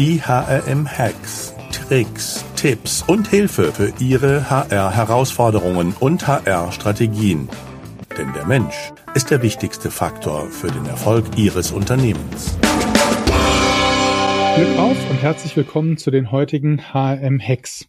Die 0.00 0.18
HRM-Hacks, 0.22 1.54
Tricks, 1.72 2.42
Tipps 2.56 3.04
und 3.06 3.28
Hilfe 3.28 3.70
für 3.70 3.92
Ihre 3.98 4.48
HR-Herausforderungen 4.48 5.94
und 6.00 6.26
HR-Strategien. 6.26 7.50
Denn 8.16 8.32
der 8.32 8.46
Mensch 8.46 8.92
ist 9.14 9.30
der 9.30 9.42
wichtigste 9.42 9.90
Faktor 9.90 10.46
für 10.46 10.68
den 10.68 10.86
Erfolg 10.86 11.26
Ihres 11.36 11.70
Unternehmens. 11.70 12.56
Glück 14.54 14.78
auf 14.78 14.96
und 15.10 15.20
herzlich 15.20 15.54
willkommen 15.54 15.98
zu 15.98 16.10
den 16.10 16.32
heutigen 16.32 16.80
HRM-Hacks. 16.94 17.86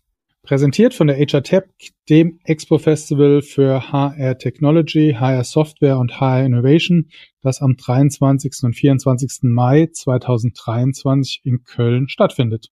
Präsentiert 0.52 0.94
von 0.94 1.08
der 1.08 1.16
HR 1.16 1.44
Tech, 1.44 1.64
dem 2.10 2.42
Expo 2.44 2.78
Festival 2.78 3.42
für 3.42 3.90
HR 3.90 4.38
Technology, 4.38 5.16
HR 5.18 5.46
Software 5.46 5.98
und 5.98 6.20
HR 6.20 6.46
Innovation, 6.46 7.08
das 7.42 7.62
am 7.62 7.78
23. 7.78 8.52
und 8.64 8.74
24. 8.74 9.44
Mai 9.44 9.88
2023 9.94 11.40
in 11.46 11.64
Köln 11.64 12.10
stattfindet. 12.10 12.68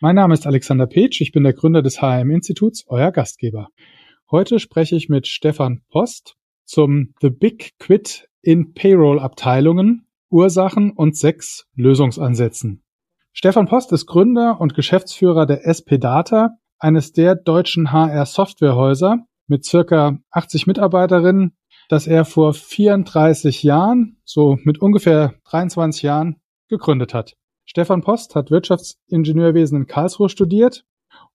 Mein 0.00 0.14
Name 0.14 0.32
ist 0.32 0.46
Alexander 0.46 0.86
Petsch, 0.86 1.20
ich 1.20 1.30
bin 1.30 1.42
der 1.44 1.52
Gründer 1.52 1.82
des 1.82 2.00
HRM 2.00 2.30
Instituts, 2.30 2.86
euer 2.88 3.12
Gastgeber. 3.12 3.68
Heute 4.30 4.58
spreche 4.58 4.96
ich 4.96 5.10
mit 5.10 5.26
Stefan 5.26 5.82
Post 5.90 6.36
zum 6.64 7.12
The 7.20 7.28
Big 7.28 7.78
Quit 7.78 8.30
in 8.40 8.72
Payroll 8.72 9.20
Abteilungen, 9.20 10.06
Ursachen 10.30 10.90
und 10.92 11.18
sechs 11.18 11.66
Lösungsansätzen. 11.74 12.82
Stefan 13.34 13.66
Post 13.66 13.92
ist 13.92 14.06
Gründer 14.06 14.58
und 14.58 14.72
Geschäftsführer 14.72 15.44
der 15.44 15.66
SP 15.68 16.00
Data, 16.00 16.56
eines 16.80 17.12
der 17.12 17.36
deutschen 17.36 17.92
HR-Softwarehäuser 17.92 19.18
mit 19.46 19.64
circa 19.64 20.18
80 20.30 20.66
Mitarbeiterinnen, 20.66 21.56
das 21.88 22.06
er 22.06 22.24
vor 22.24 22.54
34 22.54 23.62
Jahren, 23.62 24.16
so 24.24 24.56
mit 24.64 24.80
ungefähr 24.80 25.34
23 25.44 26.02
Jahren, 26.02 26.40
gegründet 26.68 27.14
hat. 27.14 27.34
Stefan 27.66 28.00
Post 28.02 28.34
hat 28.34 28.50
Wirtschaftsingenieurwesen 28.50 29.76
in 29.76 29.86
Karlsruhe 29.86 30.28
studiert 30.28 30.84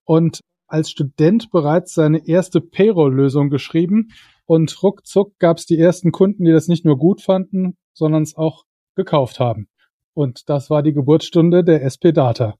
und 0.03 0.41
als 0.67 0.89
Student 0.89 1.51
bereits 1.51 1.93
seine 1.93 2.27
erste 2.27 2.59
Payroll-Lösung 2.59 3.49
geschrieben 3.49 4.09
und 4.45 4.81
ruckzuck 4.81 5.37
gab 5.39 5.57
es 5.57 5.65
die 5.65 5.79
ersten 5.79 6.11
Kunden, 6.11 6.45
die 6.45 6.51
das 6.51 6.67
nicht 6.67 6.85
nur 6.85 6.97
gut 6.97 7.21
fanden, 7.21 7.77
sondern 7.93 8.23
es 8.23 8.35
auch 8.35 8.63
gekauft 8.95 9.39
haben. 9.39 9.67
Und 10.13 10.49
das 10.49 10.69
war 10.69 10.81
die 10.81 10.93
Geburtsstunde 10.93 11.63
der 11.63 11.83
SP 11.83 12.11
Data. 12.11 12.55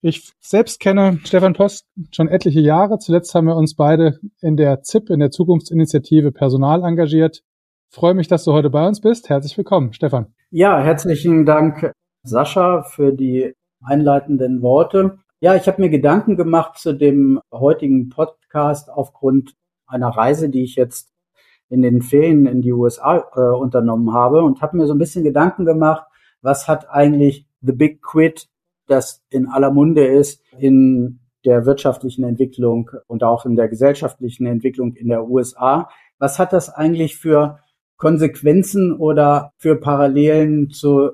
Ich 0.00 0.32
selbst 0.38 0.78
kenne 0.78 1.18
Stefan 1.24 1.54
Post 1.54 1.88
schon 2.12 2.28
etliche 2.28 2.60
Jahre. 2.60 2.98
Zuletzt 2.98 3.34
haben 3.34 3.46
wir 3.46 3.56
uns 3.56 3.74
beide 3.74 4.20
in 4.40 4.56
der 4.56 4.82
ZIP, 4.82 5.10
in 5.10 5.18
der 5.18 5.32
Zukunftsinitiative 5.32 6.30
Personal 6.30 6.84
engagiert. 6.84 7.42
freue 7.90 8.14
mich, 8.14 8.28
dass 8.28 8.44
du 8.44 8.52
heute 8.52 8.70
bei 8.70 8.86
uns 8.86 9.00
bist. 9.00 9.28
Herzlich 9.28 9.58
willkommen, 9.58 9.92
Stefan. 9.92 10.32
Ja, 10.50 10.78
herzlichen 10.80 11.44
Dank, 11.44 11.90
Sascha, 12.22 12.84
für 12.84 13.12
die 13.12 13.54
einleitenden 13.82 14.62
Worte. 14.62 15.18
Ja, 15.40 15.56
ich 15.56 15.66
habe 15.66 15.82
mir 15.82 15.90
Gedanken 15.90 16.36
gemacht 16.36 16.78
zu 16.78 16.92
dem 16.92 17.40
heutigen 17.52 18.08
Podcast 18.08 18.90
aufgrund 18.90 19.56
einer 19.88 20.10
Reise, 20.10 20.48
die 20.48 20.62
ich 20.62 20.76
jetzt 20.76 21.12
in 21.70 21.82
den 21.82 22.02
Ferien 22.02 22.46
in 22.46 22.62
die 22.62 22.72
USA 22.72 23.24
äh, 23.34 23.40
unternommen 23.40 24.14
habe 24.14 24.44
und 24.44 24.62
habe 24.62 24.76
mir 24.76 24.86
so 24.86 24.94
ein 24.94 24.98
bisschen 24.98 25.24
Gedanken 25.24 25.64
gemacht, 25.64 26.04
was 26.40 26.68
hat 26.68 26.88
eigentlich 26.88 27.48
The 27.62 27.72
Big 27.72 28.00
Quit 28.00 28.48
das 28.88 29.22
in 29.30 29.46
aller 29.46 29.70
Munde 29.70 30.06
ist 30.06 30.42
in 30.58 31.20
der 31.44 31.66
wirtschaftlichen 31.66 32.24
Entwicklung 32.24 32.90
und 33.06 33.22
auch 33.22 33.46
in 33.46 33.56
der 33.56 33.68
gesellschaftlichen 33.68 34.46
Entwicklung 34.46 34.94
in 34.94 35.08
der 35.08 35.28
USA. 35.28 35.88
Was 36.18 36.38
hat 36.38 36.52
das 36.52 36.68
eigentlich 36.68 37.16
für 37.16 37.60
Konsequenzen 37.96 38.92
oder 38.96 39.52
für 39.56 39.76
Parallelen 39.76 40.70
zu 40.70 41.10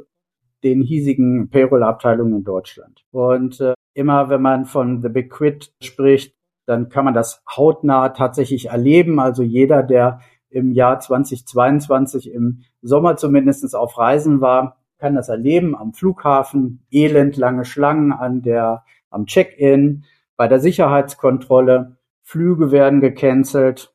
den 0.63 0.83
hiesigen 0.83 1.51
Payroll-Abteilungen 1.51 2.39
in 2.39 2.45
Deutschland? 2.45 3.05
Und 3.11 3.61
äh, 3.61 3.75
immer 3.93 4.29
wenn 4.31 4.43
man 4.43 4.65
von 4.65 5.03
The 5.03 5.09
Big 5.09 5.31
Quit 5.31 5.73
spricht, 5.83 6.35
dann 6.67 6.89
kann 6.89 7.05
man 7.05 7.15
das 7.15 7.43
hautnah 7.55 8.09
tatsächlich 8.11 8.71
erleben. 8.71 9.21
Also 9.21 9.43
jeder, 9.43 9.83
der 9.83 10.21
im 10.49 10.73
Jahr 10.73 11.01
2022 11.01 12.33
im 12.33 12.63
Sommer 12.81 13.17
zumindest 13.17 13.75
auf 13.77 13.99
Reisen 13.99 14.41
war, 14.41 14.79
kann 14.99 15.15
das 15.15 15.29
erleben 15.29 15.77
am 15.77 15.93
Flughafen, 15.93 16.87
elendlange 16.91 17.65
Schlangen 17.65 18.13
an 18.13 18.43
der, 18.43 18.85
am 19.11 19.27
Check-in, 19.27 20.05
bei 20.37 20.49
der 20.49 20.61
Sicherheitskontrolle, 20.61 21.97
Flüge 22.23 22.73
werden 22.73 23.01
gecancelt, 23.01 23.95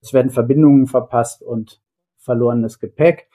es 0.00 0.12
werden 0.12 0.30
Verbindungen 0.30 0.86
verpasst 0.86 1.42
und 1.42 1.80
verlorenes 2.18 2.78
Gepäck. 2.78 3.28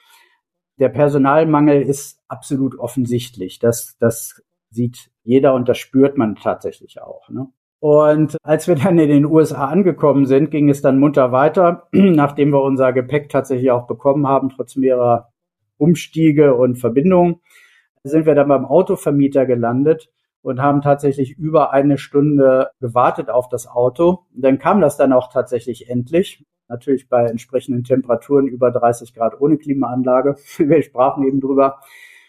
Der 0.80 0.90
Personalmangel 0.90 1.82
ist 1.82 2.22
absolut 2.28 2.78
offensichtlich. 2.80 3.60
Das, 3.60 3.98
das 4.00 4.42
sieht 4.70 5.12
jeder 5.24 5.54
und 5.54 5.68
das 5.68 5.78
spürt 5.78 6.18
man 6.18 6.36
tatsächlich 6.36 7.02
auch. 7.02 7.30
Ne? 7.30 7.48
Und 7.80 8.38
als 8.44 8.68
wir 8.68 8.76
dann 8.76 9.00
in 9.00 9.10
den 9.10 9.26
USA 9.26 9.68
angekommen 9.68 10.26
sind, 10.26 10.52
ging 10.52 10.70
es 10.70 10.82
dann 10.82 11.00
munter 11.00 11.32
weiter, 11.32 11.88
nachdem 11.92 12.52
wir 12.52 12.62
unser 12.62 12.94
Gepäck 12.94 13.30
tatsächlich 13.30 13.72
auch 13.72 13.88
bekommen 13.88 14.28
haben, 14.28 14.50
trotz 14.50 14.76
mehrerer 14.76 15.32
Umstiege 15.80 16.56
und 16.56 16.78
Verbindungen, 16.78 17.42
sind 18.04 18.26
wir 18.26 18.36
dann 18.36 18.48
beim 18.48 18.66
Autovermieter 18.66 19.46
gelandet 19.46 20.10
und 20.42 20.62
haben 20.62 20.82
tatsächlich 20.82 21.38
über 21.38 21.74
eine 21.74 21.98
Stunde 21.98 22.70
gewartet 22.80 23.30
auf 23.30 23.50
das 23.50 23.68
Auto. 23.68 24.26
Und 24.34 24.44
dann 24.44 24.60
kam 24.60 24.82
das 24.82 24.98
dann 24.98 25.14
auch 25.14 25.32
tatsächlich 25.32 25.90
endlich. 25.90 26.46
Natürlich 26.68 27.10
bei 27.10 27.26
entsprechenden 27.26 27.84
Temperaturen 27.84 28.48
über 28.48 28.72
30 28.72 29.14
Grad 29.14 29.40
ohne 29.42 29.58
Klimaanlage. 29.58 30.36
Wir 30.58 30.82
sprachen 30.82 31.28
eben 31.28 31.42
drüber. 31.42 31.80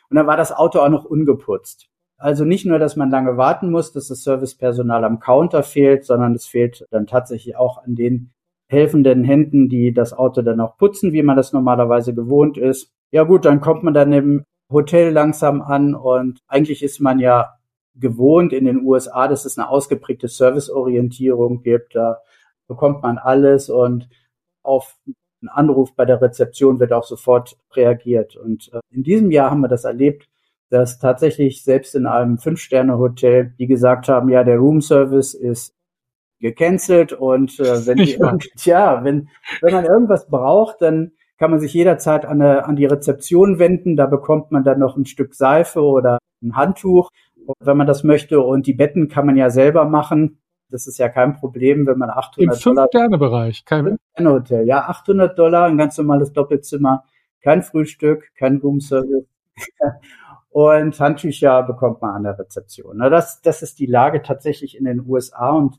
Und 0.08 0.16
dann 0.16 0.26
war 0.26 0.36
das 0.36 0.52
Auto 0.52 0.80
auch 0.80 0.88
noch 0.88 1.04
ungeputzt. 1.04 1.88
Also 2.16 2.44
nicht 2.44 2.66
nur, 2.66 2.78
dass 2.78 2.96
man 2.96 3.10
lange 3.10 3.36
warten 3.36 3.70
muss, 3.70 3.92
dass 3.92 4.08
das 4.08 4.24
Servicepersonal 4.24 5.04
am 5.04 5.20
Counter 5.20 5.62
fehlt, 5.62 6.04
sondern 6.04 6.34
es 6.34 6.46
fehlt 6.46 6.86
dann 6.90 7.06
tatsächlich 7.06 7.56
auch 7.56 7.82
an 7.82 7.94
den 7.94 8.32
helfenden 8.68 9.24
Händen, 9.24 9.68
die 9.68 9.94
das 9.94 10.12
Auto 10.12 10.42
dann 10.42 10.60
auch 10.60 10.76
putzen, 10.76 11.12
wie 11.12 11.22
man 11.22 11.36
das 11.36 11.52
normalerweise 11.52 12.14
gewohnt 12.14 12.58
ist. 12.58 12.92
Ja 13.10 13.24
gut, 13.24 13.44
dann 13.44 13.60
kommt 13.60 13.82
man 13.82 13.94
dann 13.94 14.12
im 14.12 14.44
Hotel 14.70 15.12
langsam 15.12 15.62
an 15.62 15.94
und 15.94 16.40
eigentlich 16.46 16.82
ist 16.82 17.00
man 17.00 17.18
ja 17.18 17.54
gewohnt 17.96 18.52
in 18.52 18.64
den 18.64 18.84
USA, 18.84 19.26
dass 19.28 19.44
es 19.44 19.58
eine 19.58 19.68
ausgeprägte 19.68 20.28
Serviceorientierung 20.28 21.62
gibt. 21.62 21.96
Da 21.96 22.18
bekommt 22.68 23.02
man 23.02 23.18
alles 23.18 23.68
und 23.68 24.08
auf 24.62 24.96
einen 25.42 25.48
Anruf 25.48 25.94
bei 25.96 26.04
der 26.04 26.20
Rezeption 26.20 26.78
wird 26.78 26.92
auch 26.92 27.04
sofort 27.04 27.56
reagiert. 27.74 28.36
Und 28.36 28.70
äh, 28.72 28.80
in 28.90 29.02
diesem 29.02 29.30
Jahr 29.30 29.50
haben 29.50 29.60
wir 29.60 29.68
das 29.68 29.84
erlebt, 29.84 30.28
dass 30.68 30.98
tatsächlich 30.98 31.64
selbst 31.64 31.94
in 31.94 32.06
einem 32.06 32.38
Fünf-Sterne-Hotel, 32.38 33.54
die 33.58 33.66
gesagt 33.66 34.08
haben, 34.08 34.28
ja, 34.28 34.44
der 34.44 34.58
Room-Service 34.58 35.34
ist 35.34 35.74
gecancelt 36.40 37.12
und 37.12 37.58
äh, 37.58 37.86
wenn, 37.86 37.98
die, 37.98 38.18
ja, 38.64 39.04
wenn, 39.04 39.28
wenn 39.60 39.74
man 39.74 39.84
irgendwas 39.84 40.28
braucht, 40.28 40.80
dann 40.80 41.12
kann 41.40 41.50
man 41.50 41.58
sich 41.58 41.72
jederzeit 41.72 42.26
an, 42.26 42.42
eine, 42.42 42.66
an 42.66 42.76
die 42.76 42.84
Rezeption 42.84 43.58
wenden. 43.58 43.96
Da 43.96 44.04
bekommt 44.04 44.52
man 44.52 44.62
dann 44.62 44.78
noch 44.78 44.98
ein 44.98 45.06
Stück 45.06 45.34
Seife 45.34 45.82
oder 45.82 46.18
ein 46.42 46.54
Handtuch, 46.54 47.08
wenn 47.60 47.78
man 47.78 47.86
das 47.86 48.04
möchte. 48.04 48.42
Und 48.42 48.66
die 48.66 48.74
Betten 48.74 49.08
kann 49.08 49.24
man 49.24 49.38
ja 49.38 49.48
selber 49.48 49.86
machen. 49.86 50.38
Das 50.68 50.86
ist 50.86 50.98
ja 50.98 51.08
kein 51.08 51.32
Problem, 51.32 51.86
wenn 51.86 51.96
man 51.96 52.10
800 52.10 52.36
Im 52.38 52.46
Dollar... 52.46 52.58
Im 52.58 52.60
Fünf-Sterne-Bereich. 52.76 53.64
Kein 53.64 53.98
Hotel. 54.18 54.66
Ja, 54.66 54.82
800 54.88 55.38
Dollar, 55.38 55.64
ein 55.64 55.78
ganz 55.78 55.96
normales 55.96 56.30
Doppelzimmer. 56.34 57.04
Kein 57.40 57.62
Frühstück, 57.62 58.30
kein 58.36 58.58
Roomservice. 58.58 59.24
und 60.50 61.00
Handtücher 61.00 61.62
bekommt 61.62 62.02
man 62.02 62.16
an 62.16 62.22
der 62.24 62.38
Rezeption. 62.38 62.98
Das, 62.98 63.40
das 63.40 63.62
ist 63.62 63.78
die 63.78 63.86
Lage 63.86 64.20
tatsächlich 64.20 64.76
in 64.76 64.84
den 64.84 65.06
USA 65.06 65.52
und 65.52 65.78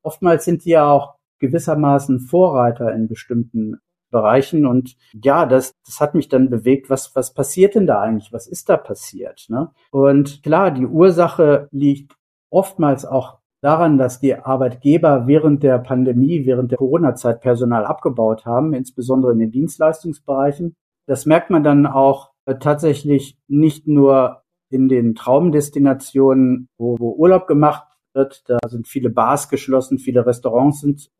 oftmals 0.00 0.46
sind 0.46 0.64
die 0.64 0.70
ja 0.70 0.90
auch 0.90 1.16
gewissermaßen 1.38 2.18
Vorreiter 2.20 2.94
in 2.94 3.08
bestimmten 3.08 3.78
Bereichen. 4.12 4.64
Und 4.66 4.96
ja, 5.12 5.46
das, 5.46 5.74
das 5.84 6.00
hat 6.00 6.14
mich 6.14 6.28
dann 6.28 6.48
bewegt, 6.48 6.88
was, 6.88 7.16
was 7.16 7.34
passiert 7.34 7.74
denn 7.74 7.88
da 7.88 8.00
eigentlich? 8.00 8.32
Was 8.32 8.46
ist 8.46 8.68
da 8.68 8.76
passiert? 8.76 9.46
Ne? 9.48 9.72
Und 9.90 10.44
klar, 10.44 10.70
die 10.70 10.86
Ursache 10.86 11.66
liegt 11.72 12.14
oftmals 12.50 13.04
auch 13.04 13.38
daran, 13.60 13.98
dass 13.98 14.20
die 14.20 14.36
Arbeitgeber 14.36 15.26
während 15.26 15.64
der 15.64 15.78
Pandemie, 15.78 16.46
während 16.46 16.70
der 16.70 16.78
Corona-Zeit 16.78 17.40
Personal 17.40 17.84
abgebaut 17.84 18.46
haben, 18.46 18.74
insbesondere 18.74 19.32
in 19.32 19.38
den 19.40 19.50
Dienstleistungsbereichen. 19.50 20.76
Das 21.06 21.26
merkt 21.26 21.50
man 21.50 21.64
dann 21.64 21.86
auch 21.86 22.30
äh, 22.44 22.56
tatsächlich 22.56 23.38
nicht 23.48 23.88
nur 23.88 24.42
in 24.68 24.88
den 24.88 25.14
Traumdestinationen, 25.14 26.68
wo, 26.78 26.98
wo 26.98 27.12
Urlaub 27.12 27.46
gemacht 27.46 27.84
wird. 28.14 28.48
Da 28.48 28.58
sind 28.66 28.88
viele 28.88 29.10
Bars 29.10 29.48
geschlossen, 29.48 29.98
viele 29.98 30.26
Restaurants 30.26 30.80
sind 30.80 31.10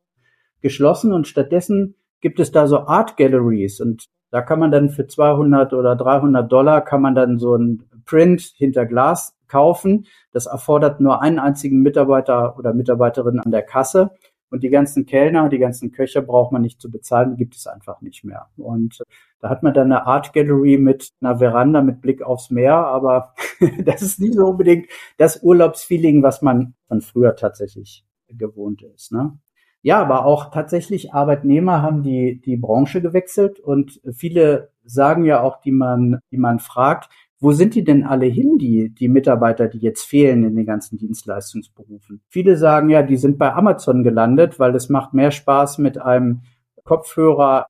geschlossen 0.60 1.12
und 1.12 1.26
stattdessen 1.26 1.96
gibt 2.22 2.40
es 2.40 2.50
da 2.50 2.66
so 2.66 2.86
Art 2.86 3.18
Galleries 3.18 3.80
und 3.80 4.06
da 4.30 4.40
kann 4.40 4.58
man 4.58 4.70
dann 4.70 4.88
für 4.88 5.06
200 5.06 5.74
oder 5.74 5.94
300 5.94 6.50
Dollar 6.50 6.80
kann 6.80 7.02
man 7.02 7.14
dann 7.14 7.38
so 7.38 7.54
ein 7.54 7.84
Print 8.06 8.40
hinter 8.56 8.86
Glas 8.86 9.36
kaufen. 9.46 10.06
Das 10.32 10.46
erfordert 10.46 11.00
nur 11.00 11.20
einen 11.20 11.38
einzigen 11.38 11.82
Mitarbeiter 11.82 12.58
oder 12.58 12.72
Mitarbeiterin 12.72 13.40
an 13.40 13.50
der 13.50 13.62
Kasse 13.62 14.10
Und 14.50 14.62
die 14.62 14.70
ganzen 14.70 15.04
Kellner, 15.04 15.50
die 15.50 15.58
ganzen 15.58 15.92
Köche 15.92 16.22
braucht 16.22 16.50
man 16.50 16.62
nicht 16.62 16.80
zu 16.80 16.90
bezahlen, 16.90 17.32
die 17.32 17.36
gibt 17.36 17.56
es 17.56 17.66
einfach 17.66 18.00
nicht 18.00 18.24
mehr. 18.24 18.48
Und 18.56 19.02
da 19.40 19.50
hat 19.50 19.62
man 19.62 19.74
dann 19.74 19.92
eine 19.92 20.06
Art 20.06 20.32
Gallery 20.32 20.78
mit 20.78 21.10
einer 21.20 21.36
Veranda 21.38 21.82
mit 21.82 22.00
Blick 22.00 22.22
aufs 22.22 22.50
Meer, 22.50 22.74
aber 22.74 23.34
das 23.84 24.00
ist 24.00 24.18
nicht 24.18 24.34
so 24.34 24.46
unbedingt 24.46 24.88
das 25.18 25.42
Urlaubsfeeling, 25.42 26.22
was 26.22 26.40
man 26.40 26.74
von 26.88 27.02
früher 27.02 27.36
tatsächlich 27.36 28.06
gewohnt 28.28 28.82
ist. 28.82 29.12
Ne? 29.12 29.38
Ja, 29.82 30.00
aber 30.00 30.24
auch 30.24 30.50
tatsächlich 30.50 31.12
Arbeitnehmer 31.12 31.82
haben 31.82 32.02
die, 32.02 32.40
die 32.40 32.56
Branche 32.56 33.02
gewechselt 33.02 33.58
und 33.58 34.00
viele 34.12 34.70
sagen 34.84 35.24
ja 35.24 35.42
auch, 35.42 35.60
die 35.60 35.72
man, 35.72 36.20
die 36.30 36.38
man 36.38 36.60
fragt, 36.60 37.10
wo 37.40 37.50
sind 37.50 37.74
die 37.74 37.82
denn 37.82 38.04
alle 38.04 38.26
hin, 38.26 38.56
die, 38.58 38.90
die 38.90 39.08
Mitarbeiter, 39.08 39.66
die 39.66 39.78
jetzt 39.78 40.04
fehlen 40.04 40.44
in 40.44 40.54
den 40.54 40.64
ganzen 40.64 40.96
Dienstleistungsberufen? 40.96 42.22
Viele 42.28 42.56
sagen 42.56 42.88
ja, 42.88 43.02
die 43.02 43.16
sind 43.16 43.36
bei 43.36 43.52
Amazon 43.52 44.04
gelandet, 44.04 44.60
weil 44.60 44.76
es 44.76 44.88
macht 44.88 45.12
mehr 45.12 45.32
Spaß, 45.32 45.78
mit 45.78 45.98
einem 46.00 46.42
Kopfhörer 46.84 47.66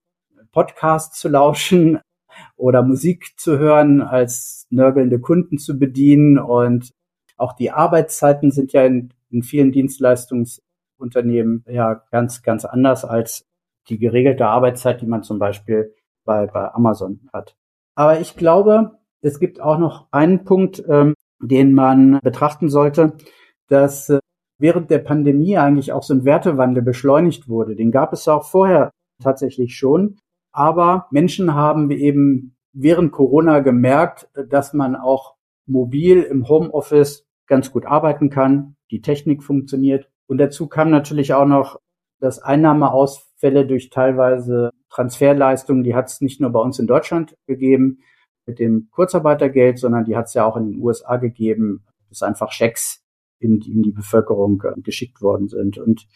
Podcast 0.53 1.15
zu 1.15 1.31
lauschen 1.31 1.99
oder 2.57 2.83
Musik 2.83 3.33
zu 3.39 3.59
hören, 3.59 4.03
als 4.03 4.67
nörgelnde 4.69 5.19
Kunden 5.19 5.57
zu 5.57 5.79
bedienen. 5.79 6.39
Und 6.39 6.91
auch 7.39 7.55
die 7.55 7.71
Arbeitszeiten 7.71 8.51
sind 8.51 8.75
ja 8.75 8.85
in, 8.85 9.15
in 9.31 9.43
vielen 9.43 9.73
Dienstleistungsunternehmen 11.03 11.65
ja 11.69 12.03
ganz, 12.11 12.43
ganz 12.43 12.65
anders 12.65 13.05
als 13.05 13.45
die 13.89 13.99
geregelte 13.99 14.47
Arbeitszeit, 14.47 15.01
die 15.01 15.07
man 15.07 15.23
zum 15.23 15.39
Beispiel 15.39 15.95
bei, 16.25 16.47
bei 16.47 16.73
Amazon 16.73 17.29
hat. 17.33 17.57
Aber 17.95 18.21
ich 18.21 18.37
glaube, 18.37 18.99
es 19.21 19.39
gibt 19.39 19.61
auch 19.61 19.79
noch 19.79 20.09
einen 20.13 20.45
Punkt, 20.45 20.83
ähm, 20.89 21.15
den 21.41 21.75
man 21.75 22.21
betrachten 22.23 22.69
sollte, 22.69 23.15
dass 23.69 24.09
äh, 24.09 24.21
während 24.59 24.91
der 24.91 25.01
Pandemie 25.01 25.59
eigentlich 25.59 25.93
auch 25.93 26.05
so 26.05 26.15
ein 26.15 26.25
Wertewandel 26.25 26.83
beschleunigt 26.83 27.49
wurde. 27.49 27.75
Den 27.75 27.91
gab 27.91 28.13
es 28.13 28.29
auch 28.29 28.45
vorher 28.45 28.91
tatsächlich 29.21 29.77
schon. 29.77 30.19
Aber 30.53 31.07
Menschen 31.11 31.55
haben 31.55 31.91
eben 31.91 32.55
während 32.73 33.13
Corona 33.13 33.61
gemerkt, 33.61 34.29
dass 34.49 34.73
man 34.73 34.95
auch 34.95 35.35
mobil 35.67 36.23
im 36.23 36.49
Homeoffice 36.49 37.27
ganz 37.47 37.73
gut 37.73 37.87
arbeiten 37.87 38.31
kann. 38.31 38.77
Die 38.91 39.01
Technik 39.01 39.43
funktioniert. 39.43 40.12
Und 40.33 40.39
dazu 40.39 40.67
kam 40.67 40.89
natürlich 40.89 41.35
auch 41.35 41.45
noch, 41.45 41.79
dass 42.19 42.39
Einnahmeausfälle 42.39 43.67
durch 43.67 43.91
teilweise 43.91 44.71
Transferleistungen, 44.89 45.85
die 45.85 45.95
hat 45.95 46.09
es 46.09 46.23
nicht 46.23 46.41
nur 46.41 46.49
bei 46.49 46.59
uns 46.59 46.79
in 46.79 46.87
Deutschland 46.87 47.37
gegeben, 47.47 47.99
mit 48.47 48.59
dem 48.59 48.89
Kurzarbeitergeld, 48.93 49.79
sondern 49.79 50.07
die 50.07 50.17
hat 50.17 50.29
es 50.29 50.33
ja 50.33 50.47
auch 50.47 50.57
in 50.57 50.73
den 50.73 50.81
USA 50.81 51.19
gegeben, 51.19 51.85
dass 52.09 52.23
einfach 52.23 52.51
Schecks 52.51 53.05
in 53.41 53.61
die, 53.61 53.73
in 53.73 53.83
die 53.83 53.91
Bevölkerung 53.91 54.63
äh, 54.63 54.81
geschickt 54.81 55.21
worden 55.21 55.49
sind. 55.49 55.77
Und 55.77 56.09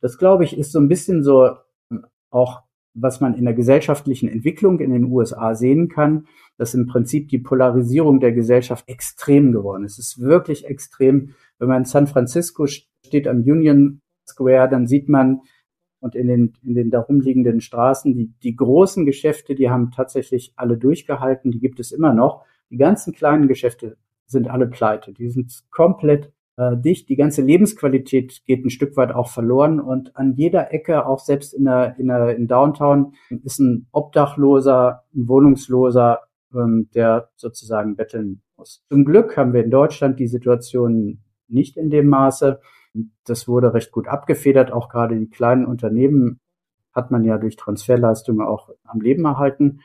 das, 0.00 0.16
glaube 0.16 0.44
ich, 0.44 0.56
ist 0.56 0.72
so 0.72 0.78
ein 0.78 0.88
bisschen 0.88 1.22
so 1.22 1.50
ähm, 1.90 2.06
auch, 2.30 2.62
was 2.94 3.20
man 3.20 3.34
in 3.34 3.44
der 3.44 3.52
gesellschaftlichen 3.52 4.30
Entwicklung 4.30 4.80
in 4.80 4.92
den 4.92 5.04
USA 5.04 5.54
sehen 5.54 5.90
kann, 5.90 6.26
dass 6.56 6.72
im 6.72 6.86
Prinzip 6.86 7.28
die 7.28 7.38
Polarisierung 7.38 8.18
der 8.18 8.32
Gesellschaft 8.32 8.88
extrem 8.88 9.52
geworden 9.52 9.84
ist. 9.84 9.98
Es 9.98 10.16
ist 10.16 10.20
wirklich 10.20 10.64
extrem. 10.64 11.34
Wenn 11.60 11.68
man 11.68 11.82
in 11.82 11.84
San 11.84 12.08
Francisco 12.08 12.66
steht 12.66 13.28
am 13.28 13.42
Union 13.42 14.00
Square, 14.26 14.68
dann 14.68 14.86
sieht 14.86 15.08
man, 15.08 15.42
und 16.00 16.14
in 16.14 16.26
den, 16.26 16.54
in 16.64 16.74
den 16.74 16.90
darum 16.90 17.20
liegenden 17.20 17.60
Straßen. 17.60 18.14
Die, 18.14 18.32
die 18.42 18.56
großen 18.56 19.04
Geschäfte, 19.04 19.54
die 19.54 19.70
haben 19.70 19.90
tatsächlich 19.90 20.52
alle 20.56 20.78
durchgehalten, 20.78 21.50
die 21.50 21.60
gibt 21.60 21.78
es 21.78 21.92
immer 21.92 22.14
noch. 22.14 22.44
Die 22.70 22.78
ganzen 22.78 23.12
kleinen 23.12 23.48
Geschäfte 23.48 23.96
sind 24.26 24.48
alle 24.48 24.66
pleite. 24.66 25.12
Die 25.12 25.28
sind 25.28 25.52
komplett 25.70 26.32
äh, 26.56 26.76
dicht. 26.76 27.08
Die 27.08 27.16
ganze 27.16 27.42
Lebensqualität 27.42 28.42
geht 28.46 28.64
ein 28.64 28.70
Stück 28.70 28.96
weit 28.96 29.12
auch 29.12 29.28
verloren. 29.28 29.80
Und 29.80 30.16
an 30.16 30.34
jeder 30.34 30.72
Ecke, 30.72 31.06
auch 31.06 31.18
selbst 31.18 31.52
in 31.52 31.64
der, 31.64 31.96
in 31.98 32.06
der 32.06 32.34
in 32.36 32.46
Downtown, 32.46 33.12
ist 33.44 33.58
ein 33.58 33.86
Obdachloser, 33.92 35.04
ein 35.14 35.28
Wohnungsloser, 35.28 36.20
ähm, 36.54 36.88
der 36.94 37.28
sozusagen 37.36 37.96
betteln 37.96 38.40
muss. 38.56 38.84
Zum 38.88 39.04
Glück 39.04 39.36
haben 39.36 39.52
wir 39.52 39.64
in 39.64 39.70
Deutschland 39.70 40.18
die 40.18 40.28
Situation 40.28 41.20
nicht 41.50 41.76
in 41.76 41.90
dem 41.90 42.08
Maße. 42.08 42.60
Das 43.24 43.46
wurde 43.48 43.74
recht 43.74 43.92
gut 43.92 44.08
abgefedert. 44.08 44.72
Auch 44.72 44.88
gerade 44.88 45.18
die 45.18 45.30
kleinen 45.30 45.64
Unternehmen 45.64 46.40
hat 46.92 47.10
man 47.10 47.24
ja 47.24 47.38
durch 47.38 47.56
Transferleistungen 47.56 48.46
auch 48.46 48.70
am 48.84 49.00
Leben 49.00 49.24
erhalten. 49.24 49.80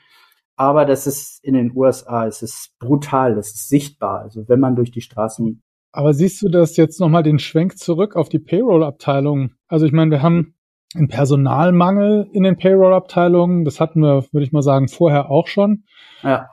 Aber 0.55 0.85
das 0.85 1.05
ist 1.05 1.43
in 1.43 1.53
den 1.53 1.75
USA, 1.75 2.25
es 2.25 2.41
ist 2.41 2.77
brutal, 2.79 3.37
es 3.37 3.53
ist 3.53 3.69
sichtbar. 3.69 4.21
Also 4.21 4.47
wenn 4.47 4.59
man 4.59 4.75
durch 4.75 4.91
die 4.91 5.01
Straßen. 5.01 5.61
Aber 5.91 6.13
siehst 6.13 6.41
du 6.41 6.49
das 6.49 6.77
jetzt 6.77 6.99
nochmal 6.99 7.23
den 7.23 7.39
Schwenk 7.39 7.77
zurück 7.77 8.15
auf 8.15 8.29
die 8.29 8.39
Payroll-Abteilung? 8.39 9.51
Also 9.67 9.85
ich 9.85 9.91
meine, 9.91 10.11
wir 10.11 10.21
haben 10.21 10.55
einen 10.95 11.09
Personalmangel 11.09 12.29
in 12.31 12.43
den 12.43 12.57
Payroll-Abteilungen. 12.57 13.65
Das 13.65 13.79
hatten 13.79 13.99
wir, 14.01 14.25
würde 14.31 14.45
ich 14.45 14.51
mal 14.51 14.61
sagen, 14.61 14.87
vorher 14.87 15.29
auch 15.29 15.47
schon. 15.47 15.83
Ja. 16.23 16.49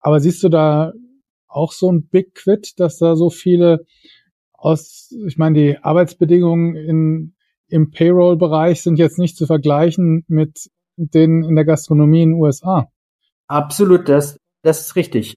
Aber 0.00 0.20
siehst 0.20 0.42
du 0.42 0.48
da 0.48 0.92
auch 1.48 1.72
so 1.72 1.90
ein 1.90 2.08
Big 2.08 2.34
Quit, 2.34 2.78
dass 2.78 2.98
da 2.98 3.16
so 3.16 3.30
viele 3.30 3.86
aus, 4.58 5.12
ich 5.26 5.38
meine, 5.38 5.58
die 5.58 5.78
Arbeitsbedingungen 5.78 6.76
in, 6.76 7.34
im 7.68 7.90
Payroll-Bereich 7.90 8.82
sind 8.82 8.98
jetzt 8.98 9.18
nicht 9.18 9.36
zu 9.36 9.46
vergleichen 9.46 10.24
mit 10.28 10.70
denen 10.96 11.44
in 11.44 11.56
der 11.56 11.64
Gastronomie 11.64 12.22
in 12.22 12.30
den 12.30 12.40
USA. 12.40 12.88
Absolut, 13.48 14.08
das, 14.08 14.38
das 14.62 14.80
ist 14.80 14.96
richtig. 14.96 15.34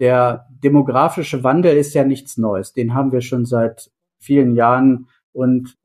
Der 0.00 0.46
demografische 0.50 1.42
Wandel 1.44 1.76
ist 1.76 1.94
ja 1.94 2.04
nichts 2.04 2.36
Neues. 2.36 2.72
Den 2.72 2.94
haben 2.94 3.12
wir 3.12 3.22
schon 3.22 3.46
seit 3.46 3.90
vielen 4.18 4.54
Jahren 4.54 5.08
und 5.32 5.76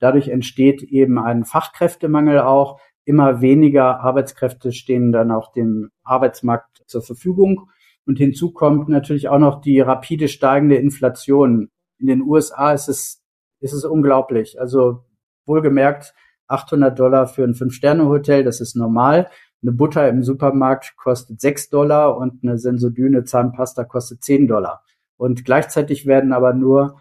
dadurch 0.00 0.28
entsteht 0.28 0.82
eben 0.82 1.18
ein 1.18 1.44
Fachkräftemangel 1.44 2.40
auch. 2.40 2.80
Immer 3.04 3.40
weniger 3.40 4.00
Arbeitskräfte 4.00 4.72
stehen 4.72 5.12
dann 5.12 5.30
auch 5.30 5.52
dem 5.52 5.90
Arbeitsmarkt 6.02 6.82
zur 6.86 7.02
Verfügung. 7.02 7.70
Und 8.06 8.18
hinzu 8.18 8.52
kommt 8.52 8.88
natürlich 8.88 9.28
auch 9.28 9.38
noch 9.38 9.60
die 9.60 9.80
rapide 9.80 10.28
steigende 10.28 10.76
Inflation 10.76 11.70
in 12.00 12.06
den 12.06 12.22
USA 12.22 12.72
ist 12.72 12.88
es, 12.88 13.22
ist 13.60 13.72
es 13.72 13.84
unglaublich. 13.84 14.60
Also 14.60 15.04
wohlgemerkt, 15.46 16.14
800 16.48 16.98
Dollar 16.98 17.26
für 17.26 17.44
ein 17.44 17.54
Fünf-Sterne-Hotel, 17.54 18.44
das 18.44 18.60
ist 18.60 18.74
normal. 18.74 19.30
Eine 19.62 19.72
Butter 19.72 20.08
im 20.08 20.22
Supermarkt 20.22 20.96
kostet 20.96 21.40
6 21.40 21.68
Dollar 21.68 22.16
und 22.16 22.42
eine 22.42 22.58
Sensodyne 22.58 23.24
Zahnpasta 23.24 23.84
kostet 23.84 24.24
10 24.24 24.48
Dollar. 24.48 24.82
Und 25.16 25.44
gleichzeitig 25.44 26.06
werden 26.06 26.32
aber 26.32 26.54
nur, 26.54 27.00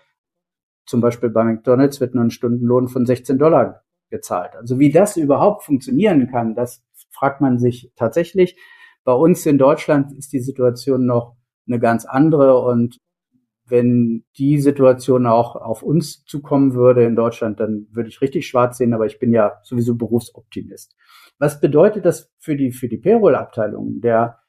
zum 0.86 1.02
Beispiel 1.02 1.30
bei 1.30 1.44
McDonalds 1.44 2.02
wird 2.02 2.16
nur 2.16 2.24
ein 2.26 2.32
Stundenlohn 2.32 2.90
von 2.90 3.06
16 3.06 3.38
Dollar 3.38 3.84
gezahlt. 4.10 4.56
Also 4.56 4.78
wie 4.78 4.92
das 4.92 5.16
überhaupt 5.16 5.64
funktionieren 5.64 6.30
kann, 6.30 6.54
das 6.54 6.84
fragt 7.12 7.42
man 7.42 7.60
sich 7.60 7.94
tatsächlich. 7.96 8.58
Bei 9.04 9.14
uns 9.14 9.46
in 9.46 9.58
Deutschland 9.58 10.12
ist 10.12 10.34
die 10.34 10.40
Situation 10.40 11.06
noch 11.06 11.38
eine 11.68 11.80
ganz 11.80 12.06
andere 12.06 12.60
und 12.60 13.00
wenn 13.70 14.26
die 14.38 14.60
Situation 14.60 15.26
auch 15.26 15.56
auf 15.56 15.84
uns 15.84 16.24
zukommen 16.26 16.74
würde 16.74 17.04
in 17.04 17.16
Deutschland, 17.16 17.60
dann 17.60 17.88
würde 17.92 18.10
ich 18.10 18.22
richtig 18.22 18.48
schwarz 18.48 18.78
sehen, 18.78 18.94
aber 18.94 19.06
ich 19.06 19.20
bin 19.20 19.32
ja 19.32 19.60
sowieso 19.64 19.96
Berufsoptimist. 19.96 20.96
Was 21.38 21.60
bedeutet 21.62 22.06
das 22.06 22.32
für 22.40 22.56
die, 22.56 22.72
für 22.72 22.90
die 22.90 22.98
Payroll-Abteilung? 22.98 24.02
Der 24.02 24.40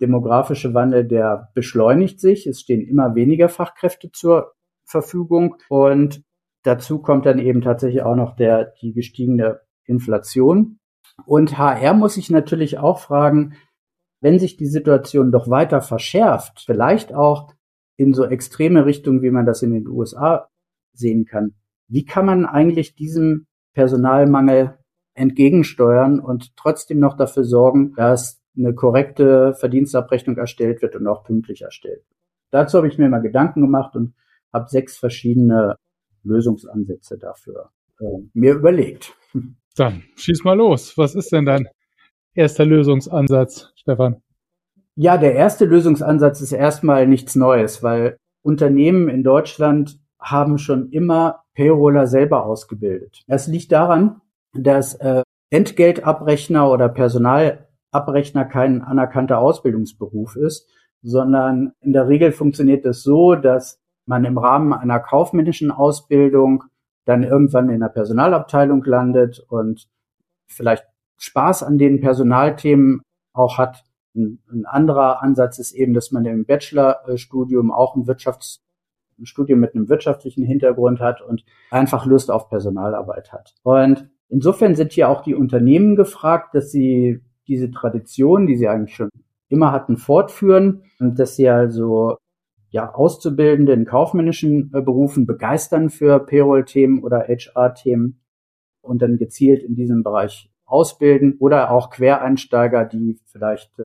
demografische 0.00 0.74
Wandel, 0.74 1.06
der 1.06 1.50
beschleunigt 1.54 2.20
sich. 2.20 2.46
Es 2.46 2.60
stehen 2.60 2.86
immer 2.86 3.14
weniger 3.14 3.48
Fachkräfte 3.48 4.10
zur 4.10 4.52
Verfügung 4.84 5.56
und 5.68 6.22
dazu 6.62 7.00
kommt 7.00 7.26
dann 7.26 7.38
eben 7.38 7.62
tatsächlich 7.62 8.02
auch 8.02 8.16
noch 8.16 8.36
der, 8.36 8.72
die 8.80 8.92
gestiegene 8.92 9.60
Inflation. 9.84 10.78
Und 11.24 11.58
HR 11.58 11.94
muss 11.94 12.14
sich 12.14 12.30
natürlich 12.30 12.78
auch 12.78 12.98
fragen, 12.98 13.54
wenn 14.20 14.38
sich 14.38 14.56
die 14.56 14.66
Situation 14.66 15.32
doch 15.32 15.48
weiter 15.48 15.80
verschärft, 15.80 16.62
vielleicht 16.64 17.14
auch 17.14 17.52
in 17.96 18.12
so 18.12 18.24
extreme 18.24 18.86
Richtungen, 18.86 19.22
wie 19.22 19.30
man 19.30 19.46
das 19.46 19.62
in 19.62 19.72
den 19.72 19.88
USA 19.88 20.48
sehen 20.92 21.24
kann. 21.24 21.54
Wie 21.88 22.04
kann 22.04 22.26
man 22.26 22.46
eigentlich 22.46 22.94
diesem 22.94 23.46
Personalmangel 23.74 24.78
entgegensteuern 25.14 26.20
und 26.20 26.56
trotzdem 26.56 26.98
noch 26.98 27.16
dafür 27.16 27.44
sorgen, 27.44 27.94
dass 27.94 28.42
eine 28.56 28.74
korrekte 28.74 29.54
Verdienstabrechnung 29.54 30.36
erstellt 30.36 30.82
wird 30.82 30.96
und 30.96 31.06
auch 31.06 31.24
pünktlich 31.24 31.62
erstellt? 31.62 32.02
Dazu 32.50 32.78
habe 32.78 32.88
ich 32.88 32.98
mir 32.98 33.08
mal 33.08 33.20
Gedanken 33.20 33.60
gemacht 33.60 33.96
und 33.96 34.14
habe 34.52 34.68
sechs 34.68 34.96
verschiedene 34.96 35.76
Lösungsansätze 36.22 37.18
dafür 37.18 37.70
äh, 38.00 38.04
mir 38.34 38.54
überlegt. 38.54 39.14
Dann 39.76 40.02
schieß 40.16 40.44
mal 40.44 40.56
los. 40.56 40.96
Was 40.96 41.14
ist 41.14 41.32
denn 41.32 41.44
dein 41.44 41.68
erster 42.34 42.64
Lösungsansatz, 42.64 43.72
Stefan? 43.76 44.22
Ja, 44.98 45.18
der 45.18 45.34
erste 45.34 45.66
Lösungsansatz 45.66 46.40
ist 46.40 46.52
erstmal 46.52 47.06
nichts 47.06 47.36
Neues, 47.36 47.82
weil 47.82 48.16
Unternehmen 48.42 49.08
in 49.08 49.22
Deutschland 49.22 50.00
haben 50.18 50.56
schon 50.56 50.88
immer 50.90 51.44
Payroller 51.54 52.06
selber 52.06 52.46
ausgebildet. 52.46 53.22
Das 53.26 53.46
liegt 53.46 53.72
daran, 53.72 54.22
dass 54.54 54.94
äh, 54.94 55.22
Entgeltabrechner 55.50 56.70
oder 56.70 56.88
Personalabrechner 56.88 58.46
kein 58.46 58.82
anerkannter 58.82 59.38
Ausbildungsberuf 59.38 60.36
ist, 60.36 60.68
sondern 61.02 61.72
in 61.80 61.92
der 61.92 62.08
Regel 62.08 62.32
funktioniert 62.32 62.84
es 62.86 62.98
das 62.98 63.02
so, 63.02 63.34
dass 63.34 63.78
man 64.06 64.24
im 64.24 64.38
Rahmen 64.38 64.72
einer 64.72 65.00
kaufmännischen 65.00 65.70
Ausbildung 65.70 66.64
dann 67.04 67.22
irgendwann 67.22 67.68
in 67.68 67.80
der 67.80 67.88
Personalabteilung 67.88 68.82
landet 68.84 69.44
und 69.48 69.88
vielleicht 70.48 70.84
Spaß 71.18 71.62
an 71.62 71.78
den 71.78 72.00
Personalthemen 72.00 73.02
auch 73.32 73.58
hat. 73.58 73.84
Ein, 74.16 74.40
ein 74.50 74.66
anderer 74.66 75.22
Ansatz 75.22 75.58
ist 75.58 75.72
eben, 75.72 75.94
dass 75.94 76.10
man 76.10 76.24
im 76.24 76.44
Bachelorstudium 76.44 77.70
auch 77.70 77.94
ein 77.96 78.06
Wirtschafts 78.06 78.62
ein 79.18 79.26
Studium 79.26 79.60
mit 79.60 79.74
einem 79.74 79.88
wirtschaftlichen 79.88 80.44
Hintergrund 80.44 81.00
hat 81.00 81.22
und 81.22 81.44
einfach 81.70 82.06
Lust 82.06 82.30
auf 82.30 82.48
Personalarbeit 82.48 83.32
hat. 83.32 83.54
Und 83.62 84.10
insofern 84.28 84.74
sind 84.74 84.92
hier 84.92 85.08
auch 85.08 85.22
die 85.22 85.34
Unternehmen 85.34 85.96
gefragt, 85.96 86.54
dass 86.54 86.70
sie 86.70 87.22
diese 87.48 87.70
Tradition, 87.70 88.46
die 88.46 88.56
sie 88.56 88.68
eigentlich 88.68 88.94
schon 88.94 89.10
immer 89.48 89.72
hatten, 89.72 89.96
fortführen 89.96 90.82
und 90.98 91.18
dass 91.18 91.36
sie 91.36 91.48
also 91.48 92.16
ja, 92.70 92.92
Auszubildende 92.92 93.72
in 93.72 93.84
kaufmännischen 93.84 94.70
äh, 94.74 94.82
Berufen 94.82 95.26
begeistern 95.26 95.88
für 95.88 96.18
Payroll-Themen 96.18 97.02
oder 97.02 97.26
HR-Themen 97.28 98.20
und 98.82 99.02
dann 99.02 99.16
gezielt 99.16 99.62
in 99.62 99.76
diesem 99.76 100.02
Bereich 100.02 100.50
ausbilden 100.64 101.36
oder 101.38 101.70
auch 101.70 101.90
Quereinsteiger, 101.90 102.84
die 102.84 103.18
vielleicht 103.26 103.78
äh, 103.78 103.84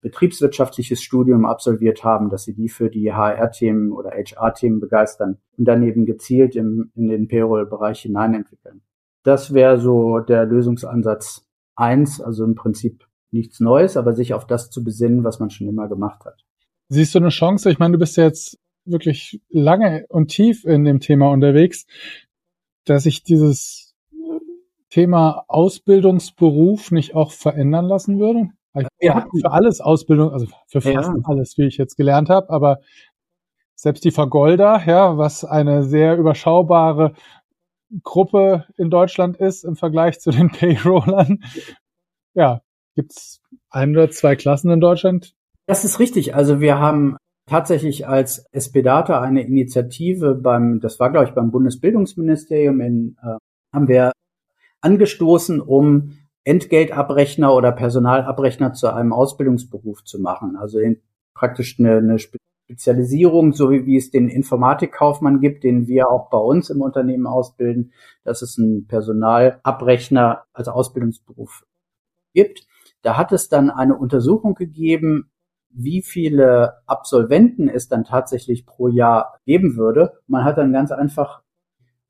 betriebswirtschaftliches 0.00 1.02
Studium 1.02 1.44
absolviert 1.44 2.04
haben, 2.04 2.30
dass 2.30 2.44
sie 2.44 2.54
die 2.54 2.68
für 2.68 2.90
die 2.90 3.12
HR-Themen 3.12 3.92
oder 3.92 4.10
HR-Themen 4.10 4.80
begeistern 4.80 5.38
und 5.56 5.64
dann 5.66 5.82
eben 5.82 6.06
gezielt 6.06 6.54
im, 6.56 6.90
in 6.94 7.08
den 7.08 7.28
Payroll-Bereich 7.28 8.02
hineinentwickeln. 8.02 8.82
Das 9.24 9.52
wäre 9.52 9.80
so 9.80 10.20
der 10.20 10.44
Lösungsansatz 10.46 11.46
eins, 11.74 12.20
also 12.20 12.44
im 12.44 12.54
Prinzip 12.54 13.04
nichts 13.30 13.60
Neues, 13.60 13.96
aber 13.96 14.14
sich 14.14 14.34
auf 14.34 14.46
das 14.46 14.70
zu 14.70 14.84
besinnen, 14.84 15.24
was 15.24 15.40
man 15.40 15.50
schon 15.50 15.68
immer 15.68 15.88
gemacht 15.88 16.24
hat. 16.24 16.44
Siehst 16.88 17.14
du 17.14 17.18
eine 17.18 17.28
Chance? 17.28 17.70
Ich 17.70 17.78
meine, 17.78 17.92
du 17.92 17.98
bist 17.98 18.16
jetzt 18.16 18.58
wirklich 18.84 19.42
lange 19.50 20.06
und 20.08 20.28
tief 20.28 20.64
in 20.64 20.84
dem 20.84 21.00
Thema 21.00 21.30
unterwegs, 21.30 21.86
dass 22.84 23.02
sich 23.02 23.22
dieses 23.22 23.94
Thema 24.88 25.44
Ausbildungsberuf 25.48 26.90
nicht 26.90 27.14
auch 27.14 27.32
verändern 27.32 27.86
lassen 27.86 28.18
würde? 28.18 28.48
Ja. 29.00 29.26
für 29.40 29.50
alles 29.50 29.80
Ausbildung, 29.80 30.30
also 30.30 30.46
für 30.66 30.80
fast 30.80 31.10
ja. 31.10 31.14
alles, 31.24 31.56
wie 31.58 31.66
ich 31.66 31.76
jetzt 31.76 31.96
gelernt 31.96 32.28
habe, 32.28 32.50
aber 32.50 32.80
selbst 33.74 34.04
die 34.04 34.10
Vergolder, 34.10 34.82
ja, 34.86 35.16
was 35.18 35.44
eine 35.44 35.84
sehr 35.84 36.16
überschaubare 36.16 37.14
Gruppe 38.02 38.66
in 38.76 38.90
Deutschland 38.90 39.36
ist 39.36 39.64
im 39.64 39.76
Vergleich 39.76 40.20
zu 40.20 40.30
den 40.30 40.48
Payrollern, 40.52 41.44
ja, 42.34 42.60
gibt's 42.94 43.40
ein 43.70 43.92
oder 43.92 44.10
zwei 44.10 44.36
Klassen 44.36 44.70
in 44.70 44.80
Deutschland, 44.80 45.34
das 45.68 45.84
ist 45.84 46.00
richtig. 46.00 46.34
Also 46.34 46.60
wir 46.60 46.78
haben 46.78 47.18
tatsächlich 47.46 48.08
als 48.08 48.46
SPData 48.52 49.20
eine 49.20 49.42
Initiative 49.42 50.34
beim, 50.34 50.80
das 50.80 50.98
war 50.98 51.12
glaube 51.12 51.26
ich 51.26 51.34
beim 51.34 51.50
Bundesbildungsministerium 51.50 52.80
in, 52.80 53.16
äh, 53.22 53.36
haben 53.74 53.86
wir 53.86 54.12
angestoßen, 54.80 55.60
um 55.60 56.17
Entgeltabrechner 56.48 57.54
oder 57.54 57.72
Personalabrechner 57.72 58.72
zu 58.72 58.92
einem 58.92 59.12
Ausbildungsberuf 59.12 60.02
zu 60.04 60.18
machen. 60.18 60.56
Also 60.56 60.78
in, 60.78 61.00
praktisch 61.34 61.78
eine, 61.78 61.98
eine 61.98 62.18
Spezialisierung, 62.18 63.52
so 63.52 63.70
wie, 63.70 63.84
wie 63.84 63.96
es 63.96 64.10
den 64.10 64.28
Informatikkaufmann 64.28 65.40
gibt, 65.40 65.62
den 65.62 65.86
wir 65.86 66.08
auch 66.08 66.30
bei 66.30 66.38
uns 66.38 66.70
im 66.70 66.80
Unternehmen 66.80 67.26
ausbilden, 67.26 67.92
dass 68.24 68.40
es 68.40 68.58
einen 68.58 68.86
Personalabrechner 68.86 70.44
als 70.54 70.68
Ausbildungsberuf 70.68 71.66
gibt. 72.32 72.66
Da 73.02 73.16
hat 73.16 73.32
es 73.32 73.48
dann 73.48 73.70
eine 73.70 73.96
Untersuchung 73.96 74.54
gegeben, 74.54 75.30
wie 75.70 76.00
viele 76.00 76.78
Absolventen 76.86 77.68
es 77.68 77.88
dann 77.88 78.04
tatsächlich 78.04 78.64
pro 78.64 78.88
Jahr 78.88 79.38
geben 79.44 79.76
würde. 79.76 80.14
Man 80.26 80.44
hat 80.44 80.56
dann 80.56 80.72
ganz 80.72 80.92
einfach 80.92 81.42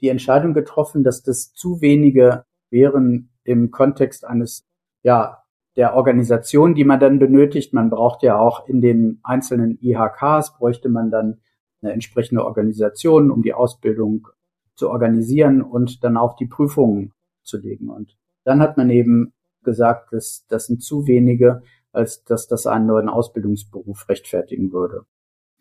die 0.00 0.08
Entscheidung 0.08 0.54
getroffen, 0.54 1.02
dass 1.02 1.24
das 1.24 1.52
zu 1.52 1.80
wenige 1.80 2.44
wären 2.70 3.30
im 3.48 3.70
Kontext 3.70 4.24
eines, 4.24 4.66
ja, 5.02 5.42
der 5.76 5.94
Organisation, 5.94 6.74
die 6.74 6.84
man 6.84 7.00
dann 7.00 7.18
benötigt. 7.18 7.72
Man 7.72 7.88
braucht 7.88 8.22
ja 8.22 8.36
auch 8.36 8.66
in 8.68 8.80
den 8.80 9.20
einzelnen 9.22 9.78
IHKs, 9.80 10.56
bräuchte 10.58 10.88
man 10.88 11.10
dann 11.10 11.40
eine 11.80 11.92
entsprechende 11.92 12.44
Organisation, 12.44 13.30
um 13.30 13.42
die 13.42 13.54
Ausbildung 13.54 14.26
zu 14.74 14.90
organisieren 14.90 15.62
und 15.62 16.02
dann 16.02 16.16
auch 16.16 16.34
die 16.34 16.46
Prüfungen 16.46 17.12
zu 17.42 17.58
legen. 17.58 17.90
Und 17.90 18.16
dann 18.44 18.60
hat 18.60 18.76
man 18.76 18.90
eben 18.90 19.32
gesagt, 19.62 20.12
dass 20.12 20.44
das 20.48 20.66
sind 20.66 20.82
zu 20.82 21.06
wenige, 21.06 21.62
als 21.92 22.24
dass 22.24 22.48
das 22.48 22.66
einen 22.66 22.86
neuen 22.86 23.08
Ausbildungsberuf 23.08 24.08
rechtfertigen 24.08 24.72
würde. 24.72 25.04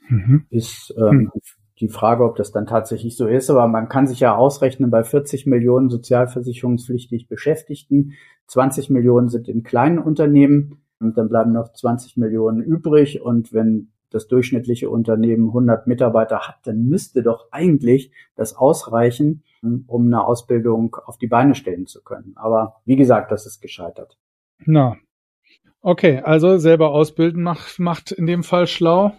Mhm. 0.09 0.47
Ist 0.49 0.93
ähm, 0.97 1.15
mhm. 1.15 1.31
Die 1.79 1.89
Frage, 1.89 2.23
ob 2.23 2.35
das 2.35 2.51
dann 2.51 2.65
tatsächlich 2.65 3.15
so 3.15 3.27
ist, 3.27 3.49
aber 3.49 3.67
man 3.67 3.89
kann 3.89 4.07
sich 4.07 4.19
ja 4.19 4.35
ausrechnen, 4.35 4.89
bei 4.89 5.03
40 5.03 5.45
Millionen 5.45 5.89
sozialversicherungspflichtig 5.89 7.27
Beschäftigten, 7.27 8.13
20 8.47 8.89
Millionen 8.89 9.29
sind 9.29 9.47
in 9.47 9.63
kleinen 9.63 9.99
Unternehmen 9.99 10.81
und 10.99 11.17
dann 11.17 11.29
bleiben 11.29 11.51
noch 11.51 11.71
20 11.73 12.17
Millionen 12.17 12.61
übrig 12.61 13.21
und 13.21 13.53
wenn 13.53 13.91
das 14.09 14.27
durchschnittliche 14.27 14.89
Unternehmen 14.89 15.47
100 15.47 15.85
Mitarbeiter 15.85 16.39
hat, 16.47 16.55
dann 16.63 16.83
müsste 16.87 17.23
doch 17.23 17.47
eigentlich 17.51 18.11
das 18.35 18.55
ausreichen, 18.55 19.43
um 19.61 20.07
eine 20.07 20.25
Ausbildung 20.25 20.95
auf 21.05 21.17
die 21.17 21.27
Beine 21.27 21.55
stellen 21.55 21.87
zu 21.87 22.01
können. 22.01 22.31
Aber 22.35 22.77
wie 22.85 22.95
gesagt, 22.95 23.31
das 23.31 23.45
ist 23.45 23.61
gescheitert. 23.61 24.17
Na, 24.65 24.95
Okay, 25.81 26.19
also 26.19 26.57
selber 26.57 26.91
ausbilden 26.91 27.43
macht, 27.43 27.79
macht 27.79 28.11
in 28.11 28.25
dem 28.25 28.43
Fall 28.43 28.67
schlau. 28.67 29.13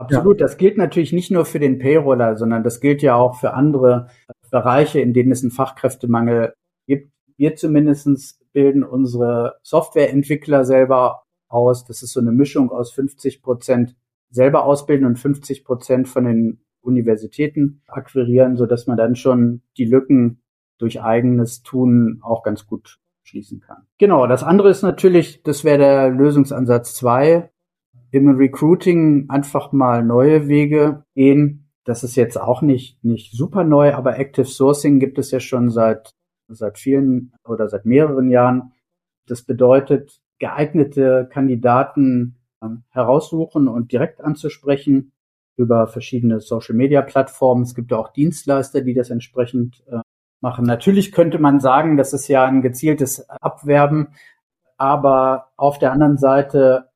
Absolut, 0.00 0.40
ja. 0.40 0.46
das 0.46 0.56
gilt 0.56 0.78
natürlich 0.78 1.12
nicht 1.12 1.30
nur 1.30 1.44
für 1.44 1.60
den 1.60 1.78
Payroller, 1.78 2.36
sondern 2.36 2.64
das 2.64 2.80
gilt 2.80 3.02
ja 3.02 3.16
auch 3.16 3.38
für 3.38 3.52
andere 3.52 4.08
Bereiche, 4.50 5.00
in 5.00 5.12
denen 5.12 5.30
es 5.30 5.42
einen 5.42 5.50
Fachkräftemangel 5.50 6.54
gibt. 6.86 7.12
Wir 7.36 7.54
zumindestens 7.54 8.40
bilden 8.52 8.82
unsere 8.82 9.56
Softwareentwickler 9.62 10.64
selber 10.64 11.24
aus. 11.48 11.84
Das 11.84 12.02
ist 12.02 12.12
so 12.12 12.20
eine 12.20 12.32
Mischung 12.32 12.70
aus 12.70 12.92
50 12.92 13.42
Prozent 13.42 13.94
selber 14.30 14.64
ausbilden 14.64 15.06
und 15.06 15.18
50 15.18 15.64
Prozent 15.64 16.08
von 16.08 16.24
den 16.24 16.64
Universitäten 16.80 17.82
akquirieren, 17.86 18.56
so 18.56 18.64
dass 18.64 18.86
man 18.86 18.96
dann 18.96 19.16
schon 19.16 19.62
die 19.76 19.84
Lücken 19.84 20.40
durch 20.78 21.02
eigenes 21.02 21.62
Tun 21.62 22.20
auch 22.22 22.42
ganz 22.42 22.66
gut 22.66 22.98
schließen 23.22 23.60
kann. 23.60 23.86
Genau, 23.98 24.26
das 24.26 24.42
andere 24.42 24.70
ist 24.70 24.82
natürlich, 24.82 25.42
das 25.42 25.62
wäre 25.62 25.78
der 25.78 26.08
Lösungsansatz 26.08 26.94
zwei 26.94 27.50
im 28.10 28.28
Recruiting 28.36 29.26
einfach 29.28 29.72
mal 29.72 30.04
neue 30.04 30.48
Wege 30.48 31.04
gehen. 31.14 31.70
Das 31.84 32.04
ist 32.04 32.16
jetzt 32.16 32.40
auch 32.40 32.62
nicht, 32.62 33.02
nicht 33.04 33.32
super 33.32 33.64
neu, 33.64 33.94
aber 33.94 34.18
Active 34.18 34.46
Sourcing 34.46 34.98
gibt 34.98 35.18
es 35.18 35.30
ja 35.30 35.40
schon 35.40 35.70
seit, 35.70 36.14
seit 36.48 36.78
vielen 36.78 37.32
oder 37.46 37.68
seit 37.68 37.86
mehreren 37.86 38.30
Jahren. 38.30 38.72
Das 39.26 39.42
bedeutet, 39.42 40.20
geeignete 40.38 41.28
Kandidaten 41.32 42.36
ähm, 42.62 42.84
heraussuchen 42.90 43.68
und 43.68 43.92
direkt 43.92 44.20
anzusprechen 44.20 45.12
über 45.56 45.86
verschiedene 45.86 46.40
Social 46.40 46.74
Media 46.74 47.02
Plattformen. 47.02 47.62
Es 47.62 47.74
gibt 47.74 47.92
auch 47.92 48.12
Dienstleister, 48.12 48.80
die 48.80 48.94
das 48.94 49.10
entsprechend 49.10 49.84
äh, 49.90 50.00
machen. 50.40 50.64
Natürlich 50.64 51.12
könnte 51.12 51.38
man 51.38 51.60
sagen, 51.60 51.96
das 51.96 52.12
ist 52.12 52.28
ja 52.28 52.44
ein 52.44 52.62
gezieltes 52.62 53.28
Abwerben, 53.28 54.08
aber 54.78 55.48
auf 55.56 55.78
der 55.78 55.92
anderen 55.92 56.16
Seite 56.16 56.89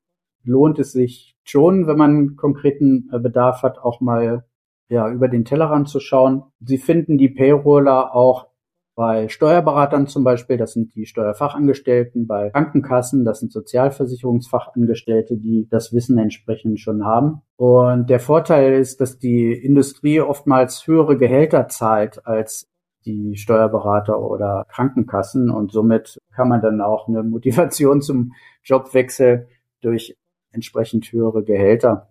lohnt 0.44 0.78
es 0.78 0.92
sich 0.92 1.36
schon, 1.44 1.86
wenn 1.86 1.96
man 1.96 2.36
konkreten 2.36 3.10
äh, 3.12 3.18
Bedarf 3.18 3.62
hat, 3.62 3.78
auch 3.78 4.00
mal 4.00 4.44
ja, 4.88 5.10
über 5.10 5.28
den 5.28 5.44
Tellerrand 5.44 5.88
zu 5.88 6.00
schauen. 6.00 6.44
Sie 6.60 6.78
finden 6.78 7.18
die 7.18 7.28
Payroller 7.28 8.14
auch 8.14 8.48
bei 8.94 9.28
Steuerberatern 9.28 10.06
zum 10.06 10.22
Beispiel, 10.22 10.56
das 10.56 10.72
sind 10.72 10.94
die 10.94 11.06
Steuerfachangestellten, 11.06 12.28
bei 12.28 12.50
Krankenkassen, 12.50 13.24
das 13.24 13.40
sind 13.40 13.52
Sozialversicherungsfachangestellte, 13.52 15.36
die 15.36 15.66
das 15.68 15.92
Wissen 15.92 16.16
entsprechend 16.16 16.78
schon 16.78 17.04
haben. 17.04 17.42
Und 17.56 18.08
der 18.08 18.20
Vorteil 18.20 18.74
ist, 18.74 19.00
dass 19.00 19.18
die 19.18 19.52
Industrie 19.52 20.20
oftmals 20.20 20.86
höhere 20.86 21.18
Gehälter 21.18 21.66
zahlt 21.66 22.24
als 22.24 22.68
die 23.04 23.36
Steuerberater 23.36 24.20
oder 24.20 24.64
Krankenkassen 24.68 25.50
und 25.50 25.72
somit 25.72 26.18
kann 26.34 26.48
man 26.48 26.62
dann 26.62 26.80
auch 26.80 27.08
eine 27.08 27.22
Motivation 27.22 28.00
zum 28.00 28.32
Jobwechsel 28.62 29.48
durch 29.80 30.16
entsprechend 30.54 31.12
höhere 31.12 31.44
Gehälter 31.44 32.08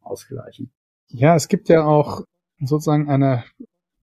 ausgleichen. 0.00 0.70
Ja, 1.08 1.34
es 1.34 1.48
gibt 1.48 1.68
ja 1.68 1.84
auch 1.84 2.22
sozusagen 2.60 3.10
eine, 3.10 3.44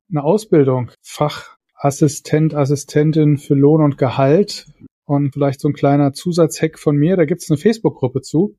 eine 0.09 0.23
Ausbildung, 0.23 0.91
Fachassistent, 1.01 2.53
Assistentin 2.53 3.37
für 3.37 3.55
Lohn 3.55 3.81
und 3.81 3.97
Gehalt 3.97 4.67
und 5.05 5.33
vielleicht 5.33 5.61
so 5.61 5.69
ein 5.69 5.73
kleiner 5.73 6.13
Zusatzhack 6.13 6.77
von 6.77 6.95
mir, 6.95 7.15
da 7.15 7.25
gibt 7.25 7.41
es 7.41 7.49
eine 7.49 7.57
Facebook-Gruppe 7.57 8.21
zu 8.21 8.57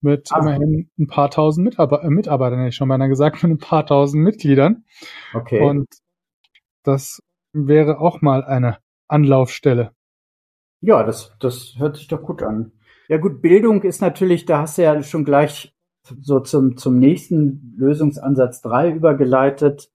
mit 0.00 0.32
ah. 0.32 0.38
immerhin 0.38 0.90
ein 0.98 1.06
paar 1.06 1.30
tausend 1.30 1.64
Mitarbeiter, 1.64 2.04
äh, 2.04 2.10
Mitarbeitern, 2.10 2.58
hätte 2.58 2.70
ich 2.70 2.76
schon 2.76 2.88
beinahe 2.88 3.08
gesagt, 3.08 3.42
mit 3.42 3.52
ein 3.52 3.58
paar 3.58 3.86
tausend 3.86 4.22
Mitgliedern. 4.22 4.84
Okay. 5.34 5.60
Und 5.60 5.88
das 6.82 7.22
wäre 7.52 8.00
auch 8.00 8.22
mal 8.22 8.44
eine 8.44 8.78
Anlaufstelle. 9.08 9.92
Ja, 10.80 11.02
das, 11.02 11.36
das 11.40 11.74
hört 11.76 11.96
sich 11.96 12.08
doch 12.08 12.22
gut 12.22 12.42
an. 12.42 12.72
Ja 13.10 13.16
gut, 13.16 13.42
Bildung 13.42 13.82
ist 13.82 14.00
natürlich, 14.00 14.44
da 14.44 14.60
hast 14.60 14.78
du 14.78 14.82
ja 14.82 15.02
schon 15.02 15.24
gleich 15.24 15.74
so 16.20 16.38
zum, 16.38 16.76
zum 16.76 17.00
nächsten 17.00 17.74
Lösungsansatz 17.76 18.62
drei 18.62 18.92
übergeleitet. 18.92 19.90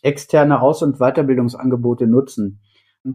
externe 0.00 0.62
Aus- 0.62 0.84
und 0.84 0.98
Weiterbildungsangebote 0.98 2.06
nutzen. 2.06 2.60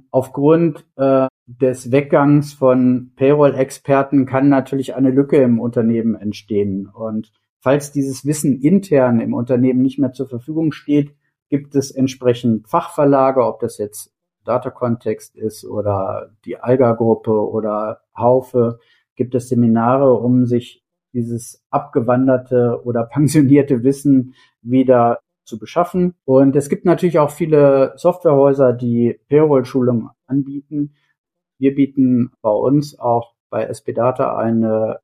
Aufgrund 0.10 0.86
äh, 0.98 1.28
des 1.46 1.94
Weggangs 1.94 2.52
von 2.52 3.14
Payroll-Experten 3.16 4.26
kann 4.26 4.50
natürlich 4.50 4.96
eine 4.96 5.12
Lücke 5.12 5.38
im 5.38 5.62
Unternehmen 5.62 6.16
entstehen. 6.16 6.90
Und 6.94 7.32
falls 7.62 7.94
dieses 7.94 8.26
Wissen 8.26 8.60
intern 8.60 9.22
im 9.22 9.34
Unternehmen 9.34 9.82
nicht 9.82 9.98
mehr 9.98 10.12
zur 10.12 10.28
Verfügung 10.28 10.74
steht, 10.74 11.16
gibt 11.48 11.76
es 11.76 11.92
entsprechend 11.92 12.68
Fachverlage, 12.68 13.46
ob 13.46 13.62
das 13.62 13.78
jetzt 13.78 14.14
Data-Kontext 14.44 15.38
ist 15.38 15.64
oder 15.64 16.34
die 16.44 16.58
Alga-Gruppe 16.58 17.32
oder 17.32 18.02
Haufe, 18.14 18.80
gibt 19.16 19.36
es 19.36 19.50
Seminare, 19.50 20.14
um 20.14 20.46
sich 20.46 20.84
dieses 21.14 21.64
abgewanderte 21.70 22.82
oder 22.84 23.04
pensionierte 23.12 23.84
Wissen 23.84 24.34
wieder 24.62 25.20
zu 25.44 25.60
beschaffen. 25.60 26.16
Und 26.26 26.56
es 26.56 26.70
gibt 26.70 26.86
natürlich 26.86 27.20
auch 27.20 27.32
viele 27.32 27.94
Softwarehäuser, 27.98 28.74
die 28.74 29.20
Payroll-Schulungen 29.28 30.10
anbieten. 30.28 30.94
Wir 31.58 31.76
bieten 31.76 32.32
bei 32.42 32.52
uns 32.52 32.98
auch 32.98 33.34
bei 33.50 33.64
SP 33.68 33.92
Data 33.92 34.38
eine, 34.38 35.00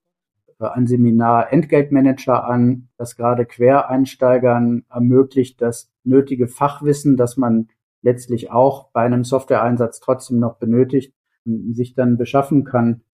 ein 0.60 0.88
Seminar 0.88 1.52
Entgeltmanager 1.52 2.46
an, 2.46 2.88
das 2.98 3.16
gerade 3.18 3.46
Quereinsteigern 3.46 4.86
ermöglicht, 4.90 5.62
das 5.62 5.92
nötige 6.04 6.48
Fachwissen, 6.48 7.18
das 7.18 7.36
man 7.36 7.68
letztlich 8.02 8.52
auch 8.52 8.90
bei 8.92 9.02
einem 9.02 9.24
Softwareeinsatz 9.24 10.00
trotzdem 10.00 10.40
noch 10.40 10.56
benötigt, 10.58 11.14
sich 11.46 11.94
dann 11.94 12.18
beschaffen 12.18 12.64
kann 12.64 13.02
äh, 13.02 13.07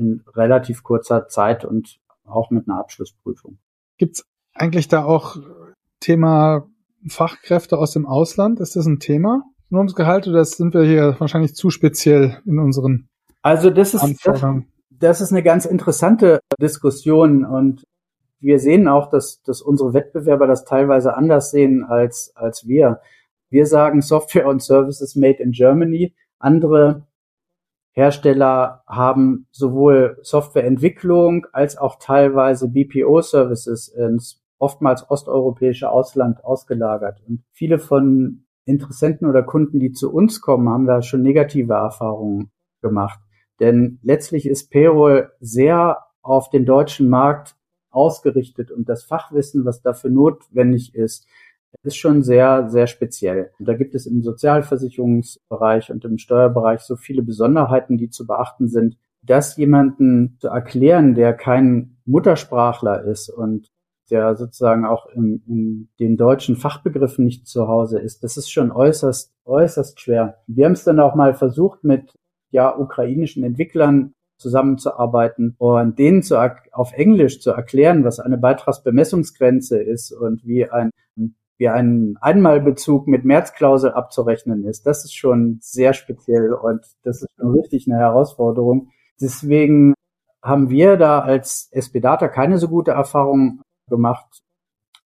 in 0.00 0.24
relativ 0.34 0.82
kurzer 0.82 1.28
Zeit 1.28 1.64
und 1.64 1.98
auch 2.24 2.50
mit 2.50 2.68
einer 2.68 2.78
Abschlussprüfung. 2.78 3.58
Gibt 3.98 4.16
es 4.16 4.24
eigentlich 4.54 4.88
da 4.88 5.04
auch 5.04 5.36
Thema 6.00 6.66
Fachkräfte 7.06 7.78
aus 7.78 7.92
dem 7.92 8.06
Ausland? 8.06 8.60
Ist 8.60 8.76
das 8.76 8.86
ein 8.86 8.98
Thema 8.98 9.42
in 9.70 9.76
unserem 9.76 9.96
Gehalt 9.96 10.26
oder 10.26 10.44
sind 10.44 10.74
wir 10.74 10.82
hier 10.82 11.16
wahrscheinlich 11.18 11.54
zu 11.54 11.70
speziell 11.70 12.40
in 12.44 12.58
unseren 12.58 13.08
Also 13.42 13.70
das 13.70 13.94
ist, 13.94 14.24
das, 14.24 14.42
das 14.90 15.20
ist 15.20 15.32
eine 15.32 15.42
ganz 15.42 15.64
interessante 15.64 16.40
Diskussion 16.60 17.44
und 17.44 17.84
wir 18.40 18.58
sehen 18.58 18.88
auch, 18.88 19.10
dass, 19.10 19.42
dass 19.42 19.60
unsere 19.60 19.92
Wettbewerber 19.92 20.46
das 20.46 20.64
teilweise 20.64 21.14
anders 21.14 21.50
sehen 21.50 21.84
als, 21.84 22.32
als 22.34 22.66
wir. 22.66 23.00
Wir 23.50 23.66
sagen 23.66 24.00
Software 24.00 24.46
und 24.46 24.62
Services 24.62 25.14
made 25.14 25.42
in 25.42 25.52
Germany. 25.52 26.14
Andere 26.38 27.06
Hersteller 27.92 28.82
haben 28.86 29.46
sowohl 29.50 30.18
Softwareentwicklung 30.22 31.46
als 31.52 31.76
auch 31.76 31.96
teilweise 31.98 32.68
BPO-Services 32.68 33.88
ins 33.88 34.42
oftmals 34.58 35.10
osteuropäische 35.10 35.90
Ausland 35.90 36.44
ausgelagert. 36.44 37.20
Und 37.26 37.42
viele 37.52 37.78
von 37.78 38.44
Interessenten 38.64 39.28
oder 39.28 39.42
Kunden, 39.42 39.80
die 39.80 39.92
zu 39.92 40.12
uns 40.12 40.40
kommen, 40.40 40.68
haben 40.68 40.86
da 40.86 41.02
schon 41.02 41.22
negative 41.22 41.72
Erfahrungen 41.72 42.52
gemacht. 42.82 43.18
Denn 43.58 43.98
letztlich 44.02 44.46
ist 44.46 44.70
Payroll 44.70 45.32
sehr 45.40 45.98
auf 46.22 46.50
den 46.50 46.66
deutschen 46.66 47.08
Markt 47.08 47.56
ausgerichtet 47.90 48.70
und 48.70 48.88
das 48.88 49.02
Fachwissen, 49.02 49.64
was 49.64 49.82
dafür 49.82 50.10
notwendig 50.10 50.94
ist, 50.94 51.26
ist 51.82 51.96
schon 51.96 52.22
sehr, 52.22 52.68
sehr 52.68 52.86
speziell. 52.86 53.50
Und 53.58 53.66
da 53.66 53.74
gibt 53.74 53.94
es 53.94 54.06
im 54.06 54.22
Sozialversicherungsbereich 54.22 55.90
und 55.90 56.04
im 56.04 56.18
Steuerbereich 56.18 56.80
so 56.80 56.96
viele 56.96 57.22
Besonderheiten, 57.22 57.96
die 57.96 58.10
zu 58.10 58.26
beachten 58.26 58.68
sind, 58.68 58.96
das 59.22 59.56
jemanden 59.56 60.36
zu 60.40 60.48
erklären, 60.48 61.14
der 61.14 61.34
kein 61.34 61.96
Muttersprachler 62.04 63.04
ist 63.04 63.28
und 63.28 63.70
der 64.10 64.34
sozusagen 64.34 64.84
auch 64.84 65.06
in, 65.14 65.42
in 65.46 65.88
den 66.00 66.16
deutschen 66.16 66.56
Fachbegriffen 66.56 67.24
nicht 67.24 67.46
zu 67.46 67.68
Hause 67.68 68.00
ist, 68.00 68.24
das 68.24 68.36
ist 68.36 68.50
schon 68.50 68.72
äußerst, 68.72 69.32
äußerst 69.44 70.00
schwer. 70.00 70.38
Wir 70.46 70.64
haben 70.64 70.72
es 70.72 70.84
dann 70.84 70.98
auch 71.00 71.14
mal 71.14 71.34
versucht, 71.34 71.84
mit 71.84 72.12
ja, 72.50 72.76
ukrainischen 72.76 73.44
Entwicklern 73.44 74.12
zusammenzuarbeiten 74.36 75.54
und 75.58 75.98
denen 75.98 76.22
zu, 76.22 76.36
auf 76.72 76.92
Englisch 76.92 77.40
zu 77.40 77.50
erklären, 77.52 78.04
was 78.04 78.18
eine 78.18 78.38
Beitragsbemessungsgrenze 78.38 79.80
ist 79.80 80.12
und 80.12 80.44
wie 80.44 80.68
ein 80.68 80.90
wie 81.60 81.68
ein 81.68 82.16
Einmalbezug 82.22 83.06
mit 83.06 83.26
Märzklausel 83.26 83.92
abzurechnen 83.92 84.64
ist. 84.64 84.86
Das 84.86 85.04
ist 85.04 85.14
schon 85.14 85.58
sehr 85.60 85.92
speziell 85.92 86.54
und 86.54 86.86
das 87.02 87.20
ist 87.20 87.28
schon 87.36 87.50
richtig 87.50 87.86
eine 87.86 87.98
Herausforderung. 87.98 88.88
Deswegen 89.20 89.92
haben 90.42 90.70
wir 90.70 90.96
da 90.96 91.20
als 91.20 91.68
SB 91.70 92.00
Data 92.00 92.28
keine 92.28 92.56
so 92.56 92.66
gute 92.66 92.92
Erfahrung 92.92 93.60
gemacht 93.90 94.40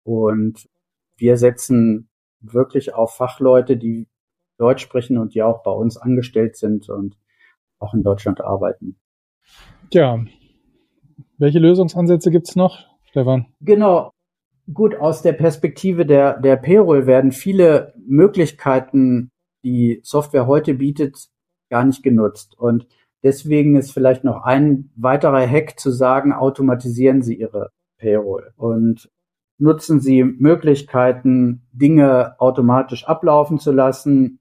und 0.03 0.69
wir 1.17 1.35
setzen 1.35 2.07
wirklich 2.39 2.93
auf 2.93 3.13
Fachleute, 3.15 3.75
die 3.75 4.07
Deutsch 4.57 4.81
sprechen 4.81 5.17
und 5.17 5.35
die 5.35 5.43
auch 5.43 5.61
bei 5.61 5.71
uns 5.71 5.97
angestellt 5.97 6.55
sind 6.55 6.87
und 6.87 7.17
auch 7.79 7.93
in 7.93 8.01
Deutschland 8.01 8.39
arbeiten. 8.39 8.95
Ja. 9.91 10.23
Welche 11.37 11.59
Lösungsansätze 11.59 12.31
gibt's 12.31 12.55
noch, 12.55 12.85
Stefan? 13.03 13.47
Genau. 13.59 14.14
Gut, 14.73 14.95
aus 14.95 15.21
der 15.21 15.33
Perspektive 15.33 16.07
der, 16.07 16.39
der 16.39 16.55
Payroll 16.55 17.05
werden 17.05 17.31
viele 17.31 17.93
Möglichkeiten, 18.07 19.29
die 19.63 19.99
Software 20.03 20.47
heute 20.47 20.73
bietet, 20.73 21.27
gar 21.69 21.85
nicht 21.85 22.01
genutzt. 22.01 22.57
Und 22.57 22.87
deswegen 23.23 23.75
ist 23.75 23.91
vielleicht 23.91 24.23
noch 24.23 24.43
ein 24.43 24.91
weiterer 24.95 25.47
Hack 25.47 25.79
zu 25.79 25.91
sagen, 25.91 26.33
automatisieren 26.33 27.21
Sie 27.21 27.35
Ihre 27.35 27.69
Payroll 27.99 28.53
und 28.57 29.11
nutzen 29.59 29.99
Sie 29.99 30.23
Möglichkeiten, 30.23 31.67
Dinge 31.71 32.39
automatisch 32.39 33.05
ablaufen 33.05 33.59
zu 33.59 33.71
lassen, 33.71 34.39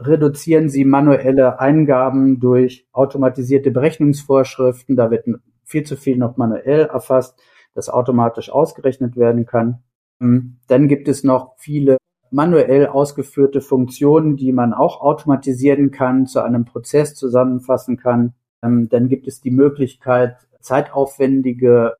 reduzieren 0.00 0.68
Sie 0.68 0.84
manuelle 0.84 1.58
Eingaben 1.58 2.38
durch 2.38 2.86
automatisierte 2.92 3.72
Berechnungsvorschriften, 3.72 4.94
da 4.94 5.10
wird 5.10 5.26
viel 5.64 5.82
zu 5.82 5.96
viel 5.96 6.16
noch 6.16 6.36
manuell 6.36 6.82
erfasst 6.86 7.40
das 7.76 7.88
automatisch 7.88 8.50
ausgerechnet 8.50 9.16
werden 9.16 9.46
kann. 9.46 9.82
Ähm, 10.20 10.58
dann 10.66 10.88
gibt 10.88 11.08
es 11.08 11.22
noch 11.24 11.54
viele 11.58 11.98
manuell 12.30 12.86
ausgeführte 12.86 13.60
Funktionen, 13.60 14.36
die 14.36 14.52
man 14.52 14.74
auch 14.74 15.00
automatisieren 15.00 15.90
kann, 15.90 16.26
zu 16.26 16.42
einem 16.42 16.64
Prozess 16.64 17.14
zusammenfassen 17.14 17.96
kann. 17.96 18.34
Ähm, 18.64 18.88
dann 18.88 19.08
gibt 19.08 19.28
es 19.28 19.40
die 19.40 19.50
Möglichkeit, 19.50 20.36
zeitaufwendige 20.60 21.96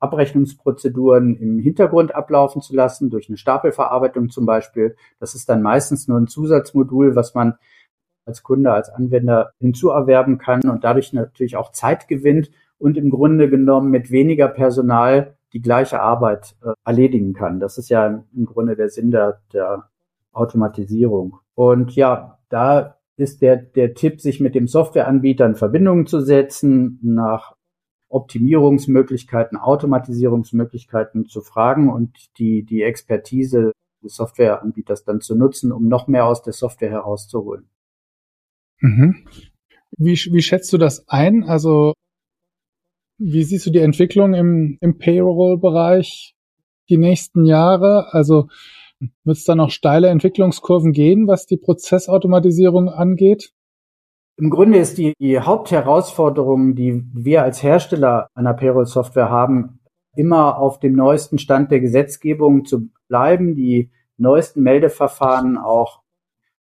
Abrechnungsprozeduren 0.00 1.36
im 1.36 1.58
Hintergrund 1.58 2.14
ablaufen 2.14 2.60
zu 2.60 2.74
lassen, 2.74 3.08
durch 3.08 3.28
eine 3.28 3.38
Stapelverarbeitung 3.38 4.28
zum 4.28 4.44
Beispiel. 4.44 4.96
Das 5.18 5.34
ist 5.34 5.48
dann 5.48 5.62
meistens 5.62 6.08
nur 6.08 6.18
ein 6.18 6.26
Zusatzmodul, 6.26 7.16
was 7.16 7.34
man 7.34 7.54
als 8.26 8.42
Kunde, 8.42 8.72
als 8.72 8.90
Anwender 8.90 9.52
hinzuerwerben 9.60 10.38
kann 10.38 10.68
und 10.68 10.84
dadurch 10.84 11.12
natürlich 11.12 11.56
auch 11.56 11.72
Zeit 11.72 12.08
gewinnt 12.08 12.50
und 12.84 12.98
im 12.98 13.08
Grunde 13.08 13.48
genommen 13.48 13.90
mit 13.90 14.10
weniger 14.10 14.46
Personal 14.46 15.38
die 15.54 15.62
gleiche 15.62 16.00
Arbeit 16.00 16.54
äh, 16.62 16.74
erledigen 16.84 17.32
kann. 17.32 17.58
Das 17.58 17.78
ist 17.78 17.88
ja 17.88 18.22
im 18.36 18.44
Grunde 18.44 18.76
der 18.76 18.90
Sinn 18.90 19.10
der, 19.10 19.40
der 19.54 19.88
Automatisierung. 20.32 21.38
Und 21.54 21.96
ja, 21.96 22.38
da 22.50 22.98
ist 23.16 23.40
der, 23.40 23.56
der 23.56 23.94
Tipp, 23.94 24.20
sich 24.20 24.38
mit 24.38 24.54
dem 24.54 24.66
Softwareanbieter 24.66 25.46
in 25.46 25.54
Verbindung 25.54 26.06
zu 26.06 26.20
setzen, 26.20 26.98
nach 27.00 27.56
Optimierungsmöglichkeiten, 28.10 29.56
Automatisierungsmöglichkeiten 29.56 31.24
zu 31.24 31.40
fragen 31.40 31.90
und 31.90 32.38
die, 32.38 32.64
die 32.64 32.82
Expertise 32.82 33.72
des 34.02 34.14
Softwareanbieters 34.14 35.04
dann 35.04 35.22
zu 35.22 35.36
nutzen, 35.36 35.72
um 35.72 35.88
noch 35.88 36.06
mehr 36.06 36.26
aus 36.26 36.42
der 36.42 36.52
Software 36.52 36.90
herauszuholen. 36.90 37.66
Mhm. 38.80 39.26
Wie, 39.96 40.12
wie 40.12 40.42
schätzt 40.42 40.70
du 40.70 40.76
das 40.76 41.08
ein? 41.08 41.44
Also 41.44 41.94
wie 43.24 43.42
siehst 43.42 43.66
du 43.66 43.70
die 43.70 43.78
Entwicklung 43.78 44.34
im, 44.34 44.76
im 44.80 44.98
Payroll-Bereich 44.98 46.34
die 46.90 46.98
nächsten 46.98 47.46
Jahre? 47.46 48.12
Also 48.12 48.48
wird 49.24 49.36
es 49.36 49.44
da 49.44 49.54
noch 49.54 49.70
steile 49.70 50.08
Entwicklungskurven 50.08 50.92
gehen, 50.92 51.26
was 51.26 51.46
die 51.46 51.56
Prozessautomatisierung 51.56 52.88
angeht? 52.88 53.52
Im 54.36 54.50
Grunde 54.50 54.78
ist 54.78 54.98
die, 54.98 55.14
die 55.18 55.38
Hauptherausforderung, 55.38 56.74
die 56.74 57.04
wir 57.14 57.42
als 57.42 57.62
Hersteller 57.62 58.28
einer 58.34 58.52
Payroll-Software 58.52 59.30
haben, 59.30 59.80
immer 60.16 60.58
auf 60.58 60.78
dem 60.78 60.94
neuesten 60.94 61.38
Stand 61.38 61.70
der 61.70 61.80
Gesetzgebung 61.80 62.64
zu 62.64 62.90
bleiben, 63.08 63.54
die 63.54 63.90
neuesten 64.16 64.62
Meldeverfahren 64.62 65.56
auch 65.56 66.02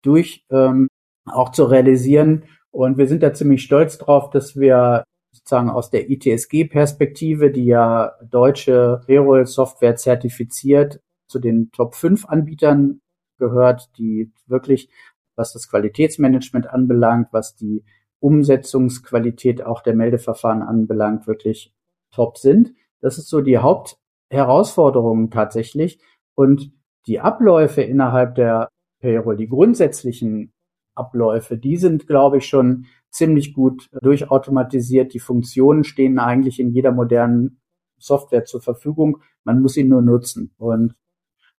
durch 0.04 0.46
ähm, 0.52 0.88
auch 1.26 1.52
zu 1.52 1.64
realisieren. 1.66 2.46
Und 2.72 2.98
wir 2.98 3.08
sind 3.08 3.24
da 3.24 3.34
ziemlich 3.34 3.64
stolz 3.64 3.98
drauf, 3.98 4.30
dass 4.32 4.56
wir 4.56 5.04
sozusagen 5.32 5.70
aus 5.70 5.90
der 5.90 6.10
ITSG-Perspektive, 6.10 7.52
die 7.52 7.66
ja 7.66 8.14
deutsche 8.30 9.02
Payroll-Software 9.06 9.96
zertifiziert, 9.96 11.00
zu 11.28 11.40
den 11.40 11.72
Top 11.72 11.96
5 11.96 12.26
Anbietern 12.26 13.02
gehört, 13.38 13.90
die 13.98 14.32
wirklich, 14.48 14.90
was 15.36 15.54
das 15.54 15.70
Qualitätsmanagement 15.70 16.68
anbelangt, 16.68 17.30
was 17.32 17.56
die 17.56 17.84
Umsetzungsqualität 18.20 19.66
auch 19.66 19.82
der 19.82 19.96
Meldeverfahren 19.96 20.62
anbelangt, 20.62 21.26
wirklich 21.28 21.74
top 22.12 22.38
sind. 22.38 22.74
Das 23.00 23.18
ist 23.18 23.30
so 23.30 23.42
die 23.42 23.58
Hauptherausforderung 23.58 25.32
tatsächlich. 25.32 26.00
Und 26.36 26.72
die 27.08 27.20
Abläufe 27.20 27.82
innerhalb 27.82 28.36
der 28.36 28.70
Payroll, 29.00 29.38
die 29.38 29.48
grundsätzlichen 29.48 30.54
Abläufe, 30.96 31.58
die 31.58 31.78
sind, 31.78 32.08
glaube 32.08 32.38
ich, 32.38 32.48
schon 32.48 32.86
ziemlich 33.10 33.54
gut 33.54 33.90
durchautomatisiert. 34.02 35.14
Die 35.14 35.20
Funktionen 35.20 35.84
stehen 35.84 36.20
eigentlich 36.20 36.60
in 36.60 36.72
jeder 36.72 36.92
modernen 36.92 37.62
Software 37.98 38.46
zur 38.46 38.62
Verfügung. 38.62 39.22
Man 39.44 39.62
muss 39.62 39.74
sie 39.74 39.84
nur 39.84 40.02
nutzen. 40.02 40.54
Und 40.58 40.96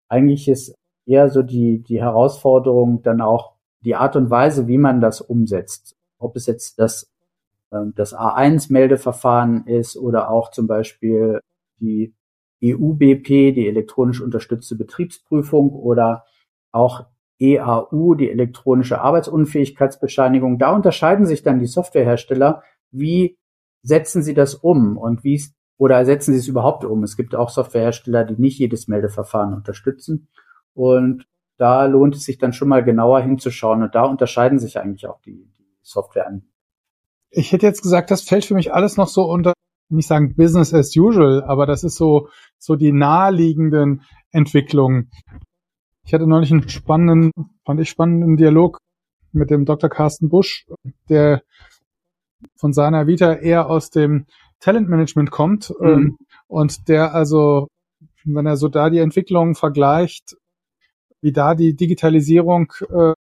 eigentlich 0.09 0.49
ist 0.49 0.75
eher 1.07 1.31
so 1.31 1.43
die, 1.43 1.83
die 1.83 2.01
Herausforderung 2.01 3.03
dann 3.03 3.21
auch 3.21 3.55
die 3.81 3.95
Art 3.95 4.17
und 4.17 4.31
Weise, 4.31 4.69
wie 4.69 4.79
man 4.79 5.01
das 5.01 5.21
umsetzt. 5.21 5.97
Ob 6.19 6.37
es 6.37 6.47
jetzt 6.47 6.79
das, 6.79 7.11
ähm, 7.73 7.93
das 7.97 8.15
A1-Meldeverfahren 8.15 9.67
ist 9.67 9.97
oder 9.97 10.31
auch 10.31 10.51
zum 10.51 10.67
Beispiel 10.67 11.41
die 11.81 12.15
EUBP, 12.63 13.53
die 13.53 13.67
elektronisch 13.67 14.21
unterstützte 14.21 14.77
Betriebsprüfung 14.77 15.71
oder 15.71 16.25
auch 16.71 17.07
EAU, 17.41 18.15
die 18.15 18.31
elektronische 18.31 19.01
Arbeitsunfähigkeitsbescheinigung. 19.01 20.59
Da 20.59 20.75
unterscheiden 20.75 21.27
sich 21.27 21.43
dann 21.43 21.59
die 21.59 21.67
Softwarehersteller, 21.67 22.63
wie 22.91 23.39
setzen 23.83 24.23
sie 24.23 24.35
das 24.35 24.55
um 24.55 24.97
und 24.97 25.25
wie 25.25 25.43
oder 25.79 26.05
setzen 26.05 26.33
sie 26.33 26.39
es 26.39 26.47
überhaupt 26.47 26.85
um. 26.85 27.03
Es 27.03 27.17
gibt 27.17 27.35
auch 27.35 27.49
Softwarehersteller, 27.49 28.25
die 28.25 28.41
nicht 28.41 28.59
jedes 28.59 28.87
Meldeverfahren 28.87 29.53
unterstützen. 29.53 30.29
Und 30.75 31.27
da 31.57 31.87
lohnt 31.87 32.15
es 32.15 32.25
sich 32.25 32.39
dann 32.39 32.53
schon 32.53 32.69
mal 32.69 32.85
genauer 32.85 33.21
hinzuschauen. 33.21 33.83
Und 33.83 33.95
da 33.95 34.05
unterscheiden 34.05 34.61
sich 34.61 34.79
eigentlich 34.79 35.09
auch 35.09 35.21
die, 35.23 35.51
die 35.59 35.77
Software 35.83 36.29
an. 36.29 36.45
Ich 37.31 37.53
hätte 37.53 37.67
jetzt 37.67 37.83
gesagt, 37.83 38.11
das 38.11 38.23
fällt 38.23 38.45
für 38.45 38.55
mich 38.55 38.73
alles 38.73 38.97
noch 38.97 39.09
so 39.09 39.25
unter, 39.25 39.55
nicht 39.89 40.07
sagen 40.07 40.37
Business 40.37 40.73
as 40.73 40.95
usual, 40.97 41.43
aber 41.43 41.67
das 41.67 41.83
ist 41.83 41.97
so, 41.97 42.29
so 42.59 42.77
die 42.77 42.93
naheliegenden 42.93 44.03
Entwicklungen. 44.31 45.11
Ich 46.05 46.15
hatte 46.15 46.27
neulich 46.27 46.53
einen 46.53 46.69
spannenden, 46.69 47.33
fand 47.65 47.81
ich 47.81 47.89
spannenden 47.89 48.37
Dialog 48.37 48.79
mit 49.33 49.51
dem 49.51 49.65
Dr. 49.65 49.89
Carsten 49.89 50.29
Busch, 50.29 50.67
der 51.09 51.43
von 52.57 52.73
seiner 52.73 53.07
Vita 53.07 53.35
eher 53.35 53.69
aus 53.71 53.91
dem 53.91 54.27
Talentmanagement 54.61 55.31
kommt 55.31 55.73
mhm. 55.81 55.87
ähm, 55.87 56.19
und 56.47 56.89
der 56.89 57.15
also, 57.15 57.69
wenn 58.25 58.47
er 58.47 58.57
so 58.57 58.69
da 58.69 58.91
die 58.91 58.99
Entwicklungen 58.99 59.55
vergleicht, 59.55 60.37
wie 61.21 61.33
da 61.33 61.55
die 61.55 61.75
Digitalisierung 61.75 62.73
äh, 62.91 63.13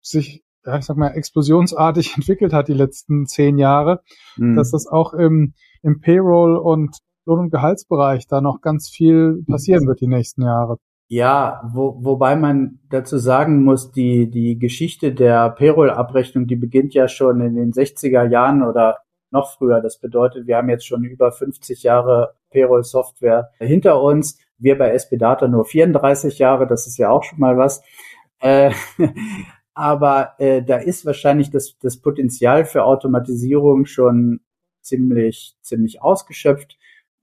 sich, 0.00 0.42
ja, 0.64 0.78
ich 0.78 0.84
sag 0.84 0.96
mal, 0.96 1.08
explosionsartig 1.08 2.14
entwickelt 2.16 2.52
hat 2.52 2.68
die 2.68 2.74
letzten 2.74 3.26
zehn 3.26 3.58
Jahre, 3.58 4.02
mhm. 4.36 4.56
dass 4.56 4.70
das 4.70 4.86
auch 4.86 5.14
im, 5.14 5.54
im 5.82 6.00
Payroll 6.00 6.56
und 6.56 6.96
Lohn- 7.26 7.40
und 7.40 7.50
Gehaltsbereich 7.50 8.26
da 8.26 8.40
noch 8.40 8.60
ganz 8.60 8.88
viel 8.88 9.44
passieren 9.46 9.86
wird 9.86 10.00
die 10.00 10.06
nächsten 10.06 10.42
Jahre. 10.42 10.78
Ja, 11.12 11.60
wo, 11.64 11.96
wobei 12.04 12.36
man 12.36 12.78
dazu 12.88 13.18
sagen 13.18 13.64
muss, 13.64 13.90
die, 13.90 14.30
die 14.30 14.60
Geschichte 14.60 15.12
der 15.12 15.50
Payroll-Abrechnung, 15.50 16.46
die 16.46 16.54
beginnt 16.54 16.94
ja 16.94 17.08
schon 17.08 17.40
in 17.40 17.56
den 17.56 17.72
60er 17.72 18.28
Jahren 18.28 18.62
oder 18.62 18.98
noch 19.32 19.56
früher. 19.56 19.80
Das 19.80 19.98
bedeutet, 19.98 20.46
wir 20.46 20.56
haben 20.56 20.68
jetzt 20.68 20.86
schon 20.86 21.02
über 21.02 21.32
50 21.32 21.82
Jahre 21.82 22.36
Payroll-Software 22.50 23.50
hinter 23.58 24.00
uns. 24.00 24.38
Wir 24.58 24.78
bei 24.78 24.92
SP 24.94 25.18
Data 25.18 25.48
nur 25.48 25.64
34 25.64 26.38
Jahre, 26.38 26.68
das 26.68 26.86
ist 26.86 26.96
ja 26.96 27.10
auch 27.10 27.24
schon 27.24 27.40
mal 27.40 27.58
was. 27.58 27.82
Äh, 28.38 28.70
aber 29.74 30.34
äh, 30.38 30.62
da 30.62 30.76
ist 30.76 31.04
wahrscheinlich 31.06 31.50
das, 31.50 31.76
das 31.80 31.96
Potenzial 32.00 32.64
für 32.64 32.84
Automatisierung 32.84 33.84
schon 33.84 34.42
ziemlich, 34.80 35.56
ziemlich 35.60 36.02
ausgeschöpft. 36.02 36.78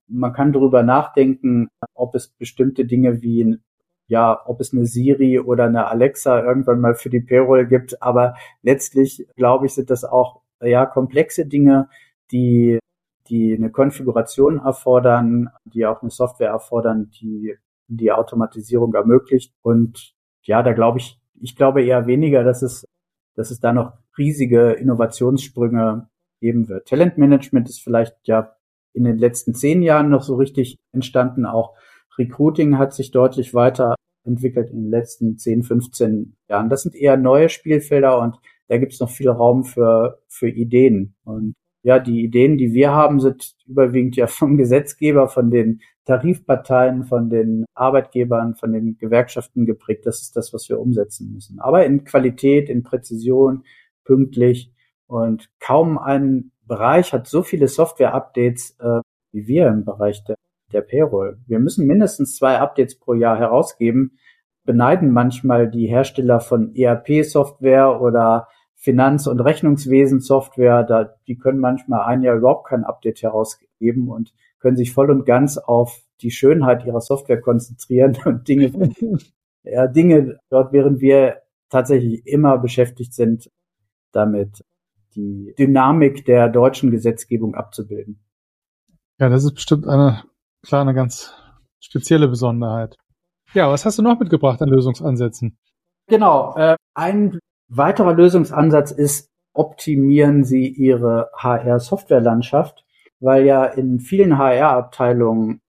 Man 0.09 0.33
kann 0.33 0.51
darüber 0.51 0.83
nachdenken, 0.83 1.69
ob 1.93 2.15
es 2.15 2.27
bestimmte 2.27 2.83
Dinge 2.83 3.21
wie 3.21 3.59
ja, 4.07 4.41
ob 4.45 4.61
es 4.61 4.73
eine 4.73 4.85
Siri 4.85 5.39
oder 5.39 5.65
eine 5.65 5.87
Alexa 5.87 6.41
irgendwann 6.43 6.79
mal 6.79 6.95
für 6.95 7.09
die 7.09 7.19
Payroll 7.19 7.65
gibt. 7.67 8.01
Aber 8.01 8.35
letztlich, 8.61 9.27
glaube 9.35 9.65
ich, 9.65 9.73
sind 9.73 9.89
das 9.89 10.05
auch 10.05 10.41
ja 10.61 10.85
komplexe 10.85 11.45
Dinge, 11.45 11.89
die 12.31 12.79
die 13.29 13.55
eine 13.55 13.69
Konfiguration 13.69 14.59
erfordern, 14.59 15.49
die 15.65 15.85
auch 15.85 16.01
eine 16.01 16.11
Software 16.11 16.49
erfordern, 16.49 17.11
die 17.19 17.55
die 17.87 18.11
Automatisierung 18.11 18.93
ermöglicht. 18.93 19.53
Und 19.61 20.13
ja, 20.43 20.63
da 20.63 20.73
glaube 20.73 20.99
ich, 20.99 21.19
ich 21.41 21.55
glaube 21.55 21.83
eher 21.83 22.07
weniger, 22.07 22.43
dass 22.43 22.61
es, 22.61 22.85
dass 23.35 23.51
es 23.51 23.59
da 23.59 23.73
noch 23.73 23.93
riesige 24.17 24.71
Innovationssprünge 24.71 26.09
geben 26.39 26.67
wird. 26.67 26.87
Talentmanagement 26.87 27.69
ist 27.69 27.81
vielleicht 27.81 28.15
ja 28.23 28.55
in 28.93 29.03
den 29.03 29.17
letzten 29.17 29.53
zehn 29.53 29.81
Jahren 29.83 30.09
noch 30.09 30.23
so 30.23 30.35
richtig 30.35 30.77
entstanden. 30.91 31.45
Auch 31.45 31.75
Recruiting 32.17 32.77
hat 32.77 32.93
sich 32.93 33.11
deutlich 33.11 33.53
weiterentwickelt 33.53 34.69
in 34.69 34.83
den 34.83 34.89
letzten 34.89 35.37
10, 35.37 35.63
15 35.63 36.35
Jahren. 36.49 36.69
Das 36.69 36.83
sind 36.83 36.95
eher 36.95 37.17
neue 37.17 37.49
Spielfelder 37.49 38.19
und 38.19 38.37
da 38.67 38.77
gibt 38.77 38.93
es 38.93 38.99
noch 38.99 39.09
viel 39.09 39.29
Raum 39.29 39.63
für, 39.63 40.19
für 40.27 40.49
Ideen. 40.49 41.15
Und 41.23 41.53
ja, 41.83 41.99
die 41.99 42.23
Ideen, 42.23 42.57
die 42.57 42.73
wir 42.73 42.91
haben, 42.91 43.19
sind 43.19 43.55
überwiegend 43.65 44.15
ja 44.15 44.27
vom 44.27 44.57
Gesetzgeber, 44.57 45.27
von 45.27 45.49
den 45.49 45.81
Tarifparteien, 46.05 47.03
von 47.03 47.29
den 47.29 47.65
Arbeitgebern, 47.73 48.55
von 48.55 48.73
den 48.73 48.97
Gewerkschaften 48.97 49.65
geprägt. 49.65 50.05
Das 50.05 50.21
ist 50.21 50.35
das, 50.35 50.53
was 50.53 50.67
wir 50.69 50.79
umsetzen 50.79 51.31
müssen. 51.33 51.59
Aber 51.59 51.85
in 51.85 52.03
Qualität, 52.03 52.69
in 52.69 52.83
Präzision, 52.83 53.63
pünktlich 54.03 54.71
und 55.05 55.49
kaum 55.59 55.97
ein 55.97 56.51
Bereich 56.65 57.13
hat 57.13 57.27
so 57.27 57.43
viele 57.43 57.67
Software-Updates 57.67 58.77
äh, 58.79 58.99
wie 59.31 59.47
wir 59.47 59.67
im 59.67 59.85
Bereich 59.85 60.23
der 60.23 60.35
der 60.71 60.81
Payroll. 60.81 61.39
Wir 61.47 61.59
müssen 61.59 61.87
mindestens 61.87 62.35
zwei 62.35 62.59
Updates 62.59 62.99
pro 62.99 63.13
Jahr 63.13 63.37
herausgeben, 63.37 64.17
beneiden 64.65 65.11
manchmal 65.11 65.69
die 65.69 65.87
Hersteller 65.87 66.39
von 66.39 66.75
ERP-Software 66.75 68.01
oder 68.01 68.47
Finanz- 68.75 69.27
und 69.27 69.39
Rechnungswesen-Software. 69.39 70.83
Da, 70.83 71.15
die 71.27 71.37
können 71.37 71.59
manchmal 71.59 72.01
ein 72.01 72.21
Jahr 72.21 72.35
überhaupt 72.35 72.67
kein 72.67 72.83
Update 72.83 73.21
herausgeben 73.21 74.09
und 74.09 74.33
können 74.59 74.77
sich 74.77 74.93
voll 74.93 75.09
und 75.09 75.25
ganz 75.25 75.57
auf 75.57 76.01
die 76.21 76.31
Schönheit 76.31 76.85
ihrer 76.85 77.01
Software 77.01 77.41
konzentrieren 77.41 78.17
und 78.25 78.47
Dinge, 78.47 78.71
ja, 79.63 79.87
Dinge 79.87 80.39
dort, 80.49 80.73
während 80.73 81.01
wir 81.01 81.41
tatsächlich 81.69 82.25
immer 82.25 82.57
beschäftigt 82.57 83.13
sind, 83.13 83.49
damit 84.11 84.63
die 85.15 85.53
Dynamik 85.57 86.25
der 86.25 86.49
deutschen 86.49 86.91
Gesetzgebung 86.91 87.55
abzubilden. 87.55 88.19
Ja, 89.19 89.29
das 89.29 89.43
ist 89.43 89.53
bestimmt 89.53 89.87
eine 89.87 90.23
Klar, 90.67 90.81
eine 90.81 90.93
ganz 90.93 91.33
spezielle 91.79 92.27
Besonderheit. 92.27 92.97
Ja, 93.53 93.71
was 93.71 93.85
hast 93.85 93.99
du 93.99 94.01
noch 94.01 94.19
mitgebracht 94.19 94.61
an 94.61 94.67
Lösungsansätzen? 94.67 95.57
Genau. 96.07 96.55
Äh, 96.57 96.75
ein 96.93 97.39
weiterer 97.69 98.13
Lösungsansatz 98.13 98.91
ist, 98.91 99.29
optimieren 99.53 100.43
Sie 100.43 100.67
Ihre 100.67 101.29
HR-Softwarelandschaft, 101.37 102.83
weil 103.21 103.45
ja 103.45 103.63
in 103.63 104.01
vielen 104.01 104.37
HR-Abteilungen 104.37 105.61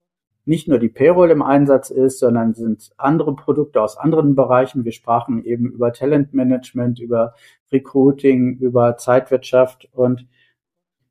nicht 0.44 0.66
nur 0.66 0.80
die 0.80 0.88
Payroll 0.88 1.30
im 1.30 1.42
Einsatz 1.42 1.90
ist, 1.90 2.18
sondern 2.18 2.54
sind 2.54 2.90
andere 2.96 3.36
Produkte 3.36 3.80
aus 3.80 3.96
anderen 3.96 4.34
Bereichen. 4.34 4.84
Wir 4.84 4.92
sprachen 4.92 5.44
eben 5.44 5.70
über 5.70 5.92
Talentmanagement, 5.92 6.98
über 6.98 7.34
Recruiting, 7.70 8.56
über 8.56 8.96
Zeitwirtschaft 8.96 9.88
und 9.92 10.26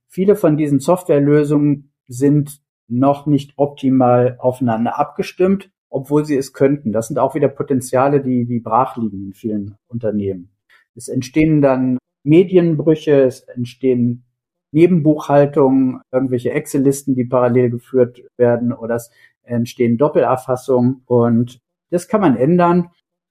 viele 0.08 0.36
von 0.36 0.58
diesen 0.58 0.82
Softwarelösungen 0.82 1.94
sind 2.10 2.67
noch 2.88 3.26
nicht 3.26 3.54
optimal 3.58 4.38
aufeinander 4.40 5.00
abgestimmt, 5.00 5.70
obwohl 5.90 6.26
sie 6.26 6.38
es 6.38 6.54
könnten. 6.54 6.92
Das 6.92 7.08
sind 7.08 7.20
auch 7.20 7.36
wieder 7.36 7.48
Potenziale, 7.48 8.22
die, 8.22 8.46
die 8.46 8.60
brach 8.60 8.98
liegen 8.98 9.26
in 9.28 9.34
vielen 9.34 9.78
Unternehmen. 9.88 10.50
Es 10.96 11.08
entstehen 11.08 11.62
dann 11.62 11.98
Medienbrüche, 12.24 13.24
es 13.24 13.42
entstehen 13.42 14.24
Nebenbuchhaltungen, 14.72 16.02
irgendwelche 16.12 16.52
Excel-Listen, 16.52 17.16
die 17.16 17.26
parallel 17.26 17.70
geführt 17.70 18.24
werden 18.38 18.74
oder 18.74 18.96
es 18.96 19.12
entstehen 19.44 19.98
Doppelerfassungen 19.98 21.04
und 21.06 21.60
das 21.90 22.08
kann 22.08 22.22
man 22.22 22.36
ändern, 22.36 22.90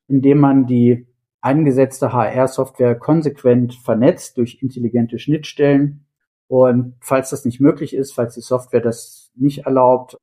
indem 0.08 0.38
man 0.38 0.66
die 0.66 1.06
eingesetzte 1.40 2.12
HR-Software 2.12 2.94
konsequent 2.96 3.74
vernetzt 3.74 4.38
durch 4.38 4.62
intelligente 4.62 5.18
Schnittstellen. 5.18 6.06
Und 6.48 6.94
falls 7.00 7.30
das 7.30 7.44
nicht 7.44 7.60
möglich 7.60 7.94
ist, 7.94 8.12
falls 8.12 8.34
die 8.34 8.40
Software 8.40 8.80
das 8.80 9.25
nicht 9.36 9.66
erlaubt, 9.66 10.16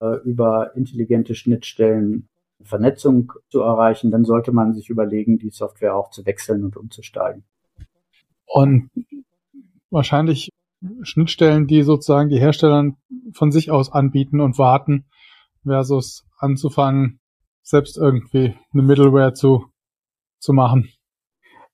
äh, 0.00 0.16
über 0.24 0.74
intelligente 0.76 1.34
Schnittstellen 1.34 2.28
Vernetzung 2.62 3.32
zu 3.50 3.60
erreichen, 3.60 4.10
dann 4.10 4.24
sollte 4.24 4.52
man 4.52 4.74
sich 4.74 4.88
überlegen, 4.88 5.38
die 5.38 5.50
Software 5.50 5.94
auch 5.94 6.10
zu 6.10 6.24
wechseln 6.26 6.64
und 6.64 6.76
umzusteigen. 6.76 7.44
Und 8.46 8.90
wahrscheinlich 9.90 10.50
Schnittstellen, 11.02 11.66
die 11.66 11.82
sozusagen 11.82 12.28
die 12.28 12.38
Hersteller 12.38 12.92
von 13.32 13.52
sich 13.52 13.70
aus 13.70 13.92
anbieten 13.92 14.40
und 14.40 14.58
warten, 14.58 15.04
versus 15.64 16.24
anzufangen, 16.38 17.18
selbst 17.62 17.96
irgendwie 17.98 18.54
eine 18.72 18.82
Middleware 18.82 19.34
zu, 19.34 19.66
zu 20.38 20.52
machen. 20.52 20.90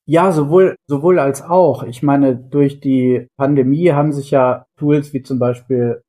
Ja, 0.04 0.32
sowohl, 0.32 0.76
sowohl 0.86 1.18
als 1.18 1.42
auch. 1.42 1.84
Ich 1.84 2.02
meine, 2.02 2.36
durch 2.36 2.80
die 2.80 3.28
Pandemie 3.36 3.92
haben 3.92 4.12
sich 4.12 4.30
ja 4.30 4.66
Tools 4.76 5.12
wie 5.12 5.22
zum 5.22 5.38
Beispiel 5.38 6.02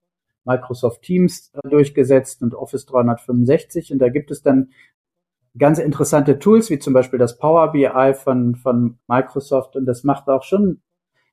Microsoft 0.46 1.02
Teams 1.02 1.52
durchgesetzt 1.64 2.42
und 2.42 2.56
Office 2.56 2.86
365. 2.86 3.92
Und 3.92 4.00
da 4.00 4.10
gibt 4.10 4.32
es 4.32 4.42
dann 4.42 4.70
ganz 5.58 5.80
interessante 5.80 6.40
Tools, 6.40 6.70
wie 6.70 6.80
zum 6.80 6.94
Beispiel 6.94 7.20
das 7.20 7.38
Power 7.38 7.72
BI 7.72 8.14
von, 8.16 8.56
von 8.56 8.98
Microsoft. 9.08 9.76
Und 9.76 9.86
das 9.86 10.04
macht 10.04 10.28
auch 10.28 10.44
schon 10.44 10.82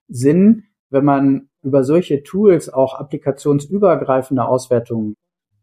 Sinn, 0.09 0.65
wenn 0.91 1.05
man 1.05 1.49
über 1.63 1.85
solche 1.85 2.23
Tools 2.23 2.73
auch 2.73 2.95
applikationsübergreifende 2.95 4.45
Auswertungen 4.45 5.17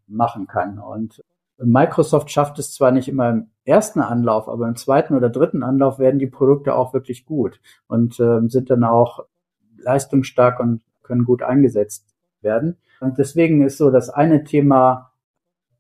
machen 0.08 0.48
kann. 0.48 0.80
Und 0.80 1.22
Microsoft 1.58 2.30
schafft 2.32 2.60
es 2.60 2.74
zwar 2.74 2.92
nicht 2.92 3.08
immer 3.08 3.30
im 3.30 3.50
ersten 3.66 4.00
Anlauf, 4.00 4.48
aber 4.48 4.68
im 4.68 4.76
zweiten 4.76 5.16
oder 5.16 5.30
dritten 5.30 5.64
Anlauf 5.64 6.00
werden 6.00 6.20
die 6.20 6.28
Produkte 6.28 6.76
auch 6.76 6.94
wirklich 6.94 7.26
gut 7.26 7.60
und 7.88 8.20
äh, 8.20 8.42
sind 8.48 8.70
dann 8.70 8.84
auch 8.84 9.26
leistungsstark 9.78 10.60
und 10.60 10.82
können 11.02 11.26
gut 11.26 11.42
eingesetzt 11.42 12.16
werden. 12.41 12.78
Und 13.00 13.17
deswegen 13.17 13.63
ist 13.63 13.78
so 13.78 13.91
das 13.91 14.10
eine 14.10 14.43
Thema 14.43 15.12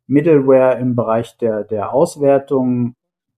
Middleware 0.07 0.79
im 0.79 0.95
Bereich 0.95 1.37
der, 1.37 1.63
der 1.63 1.93
Auswertung 1.93 2.95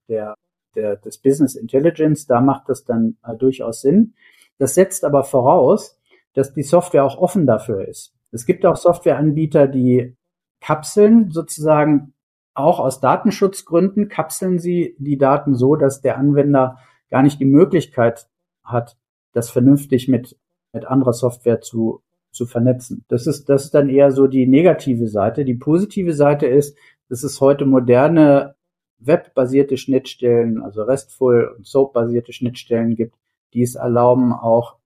der, 0.08 0.34
der, 0.74 0.96
des 0.96 1.18
Business 1.18 1.56
Intelligence, 1.56 2.26
da 2.26 2.40
macht 2.40 2.68
das 2.68 2.84
dann 2.84 3.16
äh, 3.24 3.34
durchaus 3.34 3.80
Sinn. 3.80 4.14
Das 4.58 4.74
setzt 4.74 5.04
aber 5.04 5.24
voraus, 5.24 5.98
dass 6.34 6.52
die 6.52 6.62
Software 6.62 7.04
auch 7.04 7.18
offen 7.18 7.46
dafür 7.46 7.88
ist. 7.88 8.12
Es 8.30 8.46
gibt 8.46 8.64
auch 8.64 8.76
Softwareanbieter, 8.76 9.66
die 9.66 10.14
kapseln 10.60 11.30
sozusagen 11.30 12.12
auch 12.54 12.78
aus 12.78 13.00
Datenschutzgründen, 13.00 14.08
kapseln 14.08 14.58
sie 14.58 14.94
die 14.98 15.18
Daten 15.18 15.54
so, 15.54 15.76
dass 15.76 16.00
der 16.00 16.18
Anwender 16.18 16.78
gar 17.10 17.22
nicht 17.22 17.40
die 17.40 17.46
Möglichkeit 17.46 18.28
hat, 18.62 18.96
das 19.32 19.50
vernünftig 19.50 20.08
mit, 20.08 20.36
mit 20.72 20.84
anderer 20.84 21.12
Software 21.12 21.60
zu, 21.60 22.02
zu 22.30 22.46
vernetzen. 22.46 23.04
Das 23.08 23.26
ist, 23.26 23.48
das 23.48 23.64
ist 23.64 23.74
dann 23.74 23.88
eher 23.88 24.12
so 24.12 24.26
die 24.26 24.46
negative 24.46 25.08
Seite. 25.08 25.44
Die 25.44 25.54
positive 25.54 26.12
Seite 26.12 26.46
ist, 26.46 26.76
dass 27.08 27.22
es 27.22 27.40
heute 27.40 27.66
moderne 27.66 28.54
webbasierte 28.98 29.76
Schnittstellen, 29.76 30.62
also 30.62 30.82
RESTful 30.82 31.54
und 31.56 31.66
SOAP-basierte 31.66 32.32
Schnittstellen 32.32 32.94
gibt, 32.94 33.16
die 33.54 33.62
es 33.62 33.74
erlauben, 33.74 34.32
auch 34.32 34.76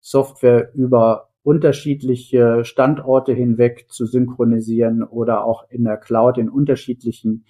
Software 0.00 0.72
über 0.74 1.30
unterschiedliche 1.42 2.64
Standorte 2.64 3.32
hinweg 3.32 3.86
zu 3.90 4.06
synchronisieren 4.06 5.02
oder 5.02 5.44
auch 5.44 5.68
in 5.70 5.84
der 5.84 5.96
Cloud 5.96 6.38
in 6.38 6.48
unterschiedlichen 6.48 7.44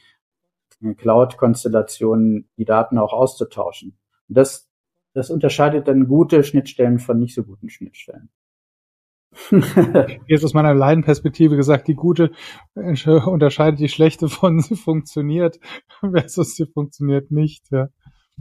äh, 0.83 0.95
Cloud-Konstellationen 0.95 2.49
die 2.57 2.65
Daten 2.65 2.99
auch 2.99 3.13
auszutauschen. 3.13 3.97
Das, 4.29 4.69
das 5.13 5.31
unterscheidet 5.31 5.87
dann 5.87 6.09
gute 6.09 6.43
Schnittstellen 6.43 6.99
von 6.99 7.19
nicht 7.19 7.35
so 7.35 7.45
guten 7.45 7.69
Schnittstellen. 7.69 8.31
Jetzt 10.27 10.45
aus 10.45 10.55
meiner 10.55 10.75
Leidenperspektive 10.75 11.57
gesagt, 11.57 11.89
die 11.89 11.95
gute 11.95 12.31
unterscheidet 13.27 13.81
die 13.81 13.89
schlechte 13.89 14.29
von 14.29 14.61
sie 14.61 14.77
funktioniert 14.77 15.59
versus 16.01 16.57
sie 16.57 16.67
funktioniert 16.67 17.31
nicht. 17.31 17.71
Ja. 17.71 17.89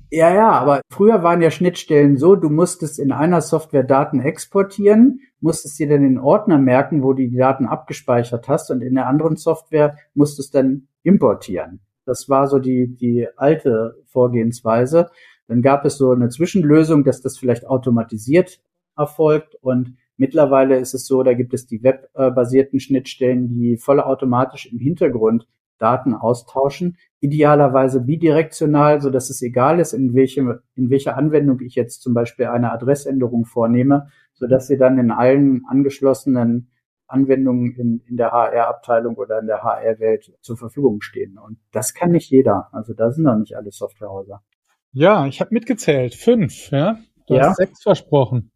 Ja, 0.10 0.34
ja, 0.34 0.52
aber 0.52 0.82
früher 0.92 1.24
waren 1.24 1.42
ja 1.42 1.52
Schnittstellen 1.52 2.18
so, 2.18 2.36
du 2.36 2.50
musstest 2.50 3.00
in 3.00 3.12
einer 3.12 3.42
Software 3.42 3.84
Daten 3.84 4.20
exportieren, 4.20 5.22
musstest 5.40 5.80
dir 5.80 5.88
dann 5.88 6.02
den 6.04 6.20
Ordner 6.20 6.58
merken, 6.58 7.04
wo 7.04 7.14
du 7.14 7.28
die 7.28 7.36
Daten 7.36 7.66
abgespeichert 7.66 8.48
hast 8.48 8.70
und 8.72 8.82
in 8.82 8.96
der 8.96 9.08
anderen 9.08 9.38
Software 9.38 9.98
musstest 10.14 10.56
dann 10.56 10.88
importieren. 11.04 11.82
Das 12.06 12.28
war 12.30 12.48
so 12.48 12.60
die, 12.60 12.96
die 12.96 13.28
alte 13.38 13.96
Vorgehensweise. 14.06 15.10
Dann 15.48 15.62
gab 15.62 15.86
es 15.86 15.98
so 15.98 16.12
eine 16.12 16.30
Zwischenlösung, 16.30 17.04
dass 17.04 17.22
das 17.22 17.38
vielleicht 17.38 17.66
automatisiert 17.66 18.60
erfolgt 18.96 19.56
und 19.62 19.98
mittlerweile 20.18 20.78
ist 20.78 20.94
es 20.94 21.06
so, 21.06 21.24
da 21.24 21.34
gibt 21.34 21.54
es 21.54 21.66
die 21.66 21.84
webbasierten 21.84 22.80
Schnittstellen, 22.80 23.50
die 23.50 23.78
vollautomatisch 23.78 24.72
im 24.72 24.80
Hintergrund 24.80 25.48
Daten 25.84 26.14
austauschen, 26.14 26.98
idealerweise 27.20 28.00
bidirektional, 28.02 29.02
so 29.02 29.10
dass 29.10 29.30
es 29.30 29.42
egal 29.42 29.80
ist, 29.80 29.92
in 29.92 30.14
welchem, 30.14 30.60
in 30.76 30.90
welcher 30.90 31.18
Anwendung 31.18 31.60
ich 31.60 31.76
jetzt 31.76 32.02
zum 32.02 32.14
Beispiel 32.14 32.46
eine 32.46 32.72
Adressänderung 32.72 33.44
vornehme, 33.44 34.08
so 34.34 34.48
dass 34.48 34.68
sie 34.68 34.78
dann 34.78 34.98
in 34.98 35.12
allen 35.12 35.66
angeschlossenen 35.68 36.70
Anwendungen 37.08 37.76
in, 37.76 38.02
in 38.08 38.16
der 38.16 38.32
HR-Abteilung 38.32 39.16
oder 39.16 39.40
in 39.40 39.48
der 39.48 39.62
HR-Welt 39.62 40.34
zur 40.40 40.58
Verfügung 40.58 41.02
stehen. 41.02 41.38
Und 41.38 41.58
das 41.72 41.94
kann 41.94 42.12
nicht 42.12 42.30
jeder. 42.30 42.70
Also 42.72 42.94
da 42.94 43.12
sind 43.12 43.26
noch 43.26 43.36
nicht 43.36 43.58
alle 43.58 43.72
Softwarehäuser. 43.72 44.42
Ja, 44.94 45.26
ich 45.26 45.42
habe 45.42 45.54
mitgezählt. 45.54 46.16
Fünf, 46.16 46.72
ja? 46.72 46.98
Du 47.28 47.36
ja. 47.36 47.50
hast 47.50 47.58
sechs 47.58 47.84
versprochen. 47.84 48.52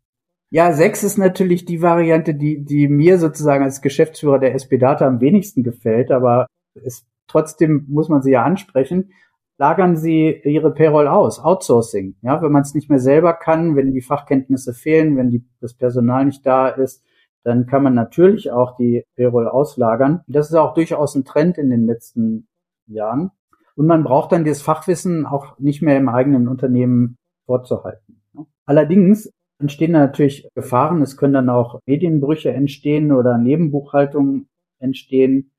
Ja, 0.50 0.72
sechs 0.72 1.04
ist 1.04 1.18
natürlich 1.18 1.66
die 1.66 1.82
Variante, 1.82 2.34
die, 2.34 2.64
die 2.64 2.88
mir 2.88 3.18
sozusagen 3.18 3.64
als 3.64 3.82
Geschäftsführer 3.82 4.40
der 4.40 4.56
SB 4.56 4.78
Data 4.78 5.06
am 5.06 5.20
wenigsten 5.20 5.64
gefällt, 5.64 6.10
aber 6.10 6.48
es 6.74 7.06
trotzdem 7.28 7.86
muss 7.90 8.08
man 8.08 8.22
sie 8.22 8.32
ja 8.32 8.44
ansprechen, 8.44 9.12
lagern 9.58 9.98
sie 9.98 10.40
ihre 10.44 10.74
Payroll 10.74 11.08
aus, 11.08 11.40
Outsourcing. 11.40 12.16
Ja, 12.22 12.42
wenn 12.42 12.52
man 12.52 12.62
es 12.62 12.74
nicht 12.74 12.90
mehr 12.90 13.00
selber 13.00 13.34
kann, 13.34 13.76
wenn 13.76 13.94
die 13.94 14.02
Fachkenntnisse 14.02 14.74
fehlen, 14.74 15.18
wenn 15.18 15.32
die, 15.32 15.44
das 15.60 15.74
Personal 15.74 16.26
nicht 16.26 16.46
da 16.46 16.70
ist, 16.70 17.04
dann 17.44 17.66
kann 17.66 17.84
man 17.84 17.94
natürlich 17.94 18.52
auch 18.52 18.76
die 18.78 19.04
Payroll 19.16 19.48
auslagern. 19.48 20.22
Das 20.28 20.50
ist 20.50 20.56
auch 20.56 20.74
durchaus 20.74 21.16
ein 21.16 21.26
Trend 21.26 21.58
in 21.58 21.70
den 21.70 21.86
letzten 21.86 22.48
Jahren. 22.88 23.32
Und 23.76 23.88
man 23.88 24.04
braucht 24.04 24.32
dann 24.32 24.44
das 24.44 24.62
Fachwissen 24.62 25.26
auch 25.26 25.58
nicht 25.60 25.82
mehr 25.82 25.98
im 25.98 26.10
eigenen 26.10 26.48
Unternehmen 26.48 27.18
vorzuhalten. 27.46 28.22
Allerdings 28.66 29.32
entstehen 29.60 29.92
natürlich 29.92 30.48
Gefahren. 30.56 31.02
Es 31.02 31.18
können 31.18 31.34
dann 31.34 31.50
auch 31.50 31.80
Medienbrüche 31.86 32.52
entstehen 32.52 33.12
oder 33.12 33.38
Nebenbuchhaltungen 33.38 34.50
entstehen 34.80 35.52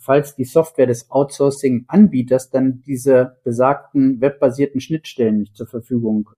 falls 0.00 0.34
die 0.34 0.44
Software 0.44 0.86
des 0.86 1.10
Outsourcing-Anbieters 1.10 2.50
dann 2.50 2.82
diese 2.86 3.38
besagten 3.44 4.20
webbasierten 4.20 4.80
Schnittstellen 4.80 5.38
nicht 5.38 5.56
zur 5.56 5.66
Verfügung 5.66 6.30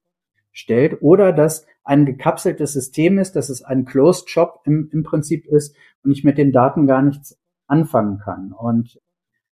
stellt 0.50 1.00
oder 1.00 1.32
dass 1.32 1.64
ein 1.84 2.04
gekapseltes 2.04 2.72
System 2.72 3.18
ist, 3.18 3.36
dass 3.36 3.48
es 3.48 3.62
ein 3.62 3.84
Closed 3.84 4.28
Shop 4.28 4.60
im, 4.66 4.90
im 4.92 5.02
Prinzip 5.04 5.46
ist 5.46 5.76
und 6.04 6.10
ich 6.10 6.24
mit 6.24 6.38
den 6.38 6.52
Daten 6.52 6.86
gar 6.86 7.02
nichts 7.02 7.38
anfangen 7.66 8.18
kann. 8.18 8.52
Und 8.52 9.00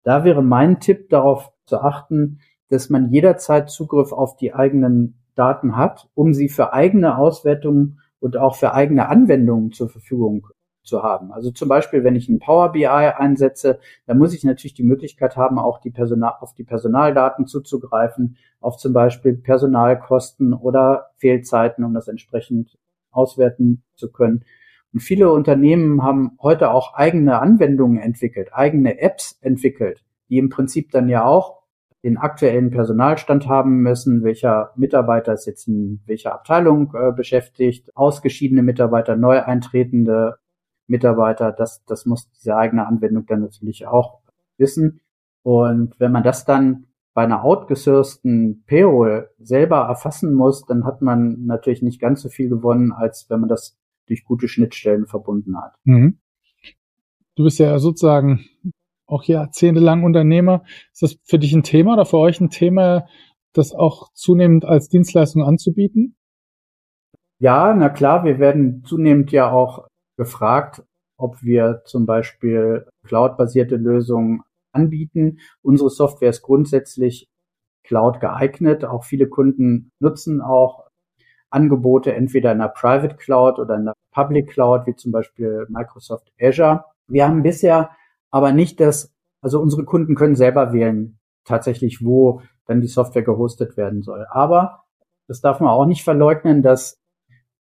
da 0.03 0.23
wäre 0.23 0.43
mein 0.43 0.79
Tipp 0.79 1.10
darauf 1.10 1.51
zu 1.65 1.79
achten, 1.79 2.39
dass 2.69 2.89
man 2.89 3.10
jederzeit 3.10 3.69
Zugriff 3.69 4.12
auf 4.12 4.36
die 4.36 4.53
eigenen 4.53 5.22
Daten 5.36 5.76
hat, 5.76 6.10
um 6.13 6.34
sie 6.34 6.50
für 6.50 6.74
eigene 6.74 7.17
Auswertungen 7.17 8.00
und 8.19 8.38
auch 8.38 8.56
für 8.56 8.74
eigene 8.74 9.10
Anwendungen 9.10 9.72
zur 9.72 9.89
Verfügung 9.89 10.48
zu 10.84 11.02
haben. 11.02 11.32
Also 11.32 11.52
zum 11.52 11.69
Beispiel, 11.69 12.04
wenn 12.04 12.15
ich 12.15 12.30
ein 12.30 12.39
Power 12.39 12.72
BI 12.74 12.86
einsetze, 12.86 13.80
dann 14.06 14.17
muss 14.17 14.34
ich 14.34 14.43
natürlich 14.43 14.74
die 14.74 14.84
Möglichkeit 14.84 15.38
haben, 15.38 15.58
auch 15.58 15.80
die 15.80 15.91
Personal, 15.91 16.34
auf 16.39 16.54
die 16.54 16.63
Personaldaten 16.63 17.48
zuzugreifen, 17.48 18.38
auf 18.60 18.78
zum 18.78 18.93
Beispiel 18.93 19.34
Personalkosten 19.34 20.54
oder 20.54 21.12
Fehlzeiten, 21.17 21.84
um 21.84 21.93
das 21.93 22.08
entsprechend 22.08 22.78
auswerten 23.12 23.84
zu 23.96 24.12
können. 24.12 24.43
Und 24.93 25.00
viele 25.00 25.32
Unternehmen 25.32 26.04
haben 26.04 26.38
heute 26.41 26.72
auch 26.72 26.93
eigene 26.93 27.39
Anwendungen 27.39 27.98
entwickelt, 27.98 28.54
eigene 28.54 29.00
Apps 29.00 29.38
entwickelt, 29.41 30.04
die 30.30 30.38
im 30.38 30.50
Prinzip 30.50 30.91
dann 30.91 31.10
ja 31.10 31.26
auch 31.26 31.62
den 32.03 32.17
aktuellen 32.17 32.69
Personalstand 32.69 33.47
haben 33.47 33.77
müssen, 33.77 34.23
welcher 34.23 34.71
Mitarbeiter 34.75 35.33
ist 35.33 35.45
jetzt 35.45 35.67
in 35.67 36.01
welcher 36.05 36.33
Abteilung 36.33 36.93
äh, 36.95 37.11
beschäftigt, 37.13 37.95
ausgeschiedene 37.95 38.61
Mitarbeiter, 38.61 39.15
neu 39.15 39.41
eintretende 39.41 40.37
Mitarbeiter, 40.87 41.53
das, 41.53 41.83
das 41.85 42.05
muss 42.05 42.29
diese 42.31 42.57
eigene 42.57 42.85
Anwendung 42.85 43.25
dann 43.25 43.39
natürlich 43.39 43.87
auch 43.87 44.19
wissen. 44.57 44.99
Und 45.43 45.97
wenn 45.99 46.11
man 46.11 46.23
das 46.23 46.45
dann 46.45 46.87
bei 47.13 47.23
einer 47.23 47.43
outgesourcten 47.43 48.63
Payroll 48.65 49.29
selber 49.39 49.81
erfassen 49.87 50.33
muss, 50.33 50.65
dann 50.65 50.83
hat 50.83 51.01
man 51.01 51.45
natürlich 51.45 51.81
nicht 51.81 52.01
ganz 52.01 52.21
so 52.21 52.29
viel 52.29 52.49
gewonnen, 52.49 52.91
als 52.91 53.29
wenn 53.29 53.39
man 53.39 53.49
das 53.49 53.77
durch 54.07 54.25
gute 54.25 54.47
Schnittstellen 54.47 55.05
verbunden 55.05 55.57
hat. 55.57 55.75
Mhm. 55.83 56.19
Du 57.35 57.43
bist 57.45 57.59
ja 57.59 57.79
sozusagen 57.79 58.45
auch 59.05 59.23
jahrzehntelang 59.23 60.03
Unternehmer. 60.03 60.63
Ist 60.91 61.03
das 61.03 61.17
für 61.23 61.39
dich 61.39 61.53
ein 61.53 61.63
Thema 61.63 61.93
oder 61.93 62.05
für 62.05 62.17
euch 62.17 62.39
ein 62.39 62.49
Thema, 62.49 63.05
das 63.53 63.73
auch 63.73 64.11
zunehmend 64.13 64.65
als 64.65 64.89
Dienstleistung 64.89 65.43
anzubieten? 65.43 66.15
Ja, 67.39 67.73
na 67.73 67.89
klar, 67.89 68.23
wir 68.23 68.39
werden 68.39 68.83
zunehmend 68.85 69.31
ja 69.31 69.51
auch 69.51 69.87
gefragt, 70.17 70.83
ob 71.17 71.41
wir 71.43 71.81
zum 71.85 72.05
Beispiel 72.05 72.87
cloud-basierte 73.05 73.75
Lösungen 73.75 74.41
anbieten. 74.71 75.39
Unsere 75.61 75.89
Software 75.89 76.29
ist 76.29 76.41
grundsätzlich 76.41 77.27
Cloud 77.83 78.19
geeignet. 78.19 78.85
Auch 78.85 79.03
viele 79.03 79.27
Kunden 79.27 79.91
nutzen 79.99 80.41
auch 80.41 80.87
Angebote 81.49 82.13
entweder 82.13 82.51
in 82.51 82.59
der 82.59 82.69
Private 82.69 83.15
Cloud 83.15 83.59
oder 83.59 83.75
in 83.75 83.85
der 83.85 83.93
Public 84.11 84.49
Cloud, 84.49 84.87
wie 84.87 84.95
zum 84.95 85.11
Beispiel 85.11 85.65
Microsoft 85.69 86.31
Azure. 86.41 86.85
Wir 87.07 87.27
haben 87.27 87.43
bisher 87.43 87.91
aber 88.34 88.52
nicht 88.52 88.80
das, 88.80 89.13
also 89.41 89.62
unsere 89.62 89.86
Kunden 89.86 90.15
können 90.15 90.36
selber 90.36 90.74
wählen, 90.74 91.19
tatsächlich, 91.46 92.04
wo 92.04 92.41
dann 92.65 92.82
die 92.82 92.88
Software 92.88 93.22
gehostet 93.22 93.78
werden 93.78 94.02
soll. 94.02 94.26
Aber 94.28 94.86
das 95.28 95.39
darf 95.39 95.60
man 95.60 95.69
auch 95.69 95.86
nicht 95.86 96.04
verleugnen, 96.04 96.63
dass 96.63 97.00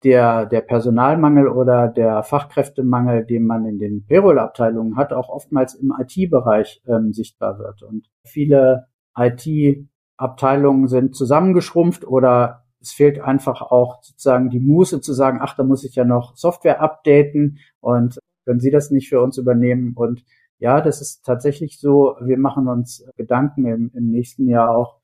der, 0.04 0.46
der 0.46 0.62
Personalmangel 0.62 1.48
oder 1.48 1.88
der 1.88 2.22
Fachkräftemangel, 2.22 3.26
den 3.26 3.48
man 3.48 3.66
in 3.66 3.80
den 3.80 4.06
Payroll-Abteilungen 4.06 4.96
hat, 4.96 5.12
auch 5.12 5.30
oftmals 5.30 5.74
im 5.74 5.92
IT-Bereich 6.00 6.84
ähm, 6.88 7.14
sichtbar 7.14 7.58
wird. 7.58 7.82
Und 7.82 8.08
viele 8.24 8.86
IT-Abteilungen 9.18 10.88
sind 10.88 11.16
zusammengeschrumpft 11.16 12.06
oder 12.06 12.66
es 12.80 12.92
fehlt 12.92 13.20
einfach 13.20 13.64
auch 13.64 14.04
sozusagen 14.04 14.52
die 14.52 14.60
Muße 14.60 15.02
zu 15.02 15.14
sagen, 15.14 15.40
ach, 15.42 15.56
da 15.56 15.64
muss 15.64 15.84
ich 15.84 15.96
ja 15.96 16.06
noch 16.06 16.38
Software 16.38 16.80
updaten 16.80 17.58
und 17.80 18.20
können 18.46 18.60
Sie 18.60 18.72
das 18.72 18.92
nicht 18.92 19.10
für 19.10 19.22
uns 19.22 19.38
übernehmen? 19.40 19.94
Und 19.96 20.24
ja, 20.60 20.82
das 20.82 21.02
ist 21.02 21.26
tatsächlich 21.26 21.80
so. 21.80 22.16
Wir 22.22 22.38
machen 22.38 22.68
uns 22.68 23.06
Gedanken 23.16 23.66
im, 23.66 23.92
im 23.94 24.12
nächsten 24.12 24.48
Jahr 24.48 24.76
auch 24.76 25.00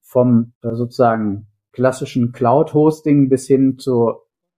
vom 0.00 0.52
äh, 0.62 0.74
sozusagen 0.74 1.48
klassischen 1.72 2.32
Cloud-Hosting 2.32 3.28
bis 3.28 3.46
hin 3.46 3.78
zu, 3.78 4.14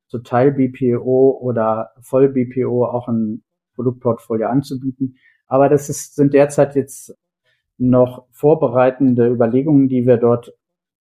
zu 0.06 0.18
Teil-BPO 0.20 1.38
oder 1.40 1.92
Voll-BPO 2.00 2.84
auch 2.84 3.08
ein 3.08 3.42
Produktportfolio 3.74 4.48
anzubieten. 4.48 5.16
Aber 5.46 5.68
das 5.70 5.88
ist, 5.88 6.14
sind 6.14 6.34
derzeit 6.34 6.76
jetzt 6.76 7.16
noch 7.78 8.26
vorbereitende 8.30 9.28
Überlegungen, 9.28 9.88
die 9.88 10.06
wir 10.06 10.18
dort 10.18 10.52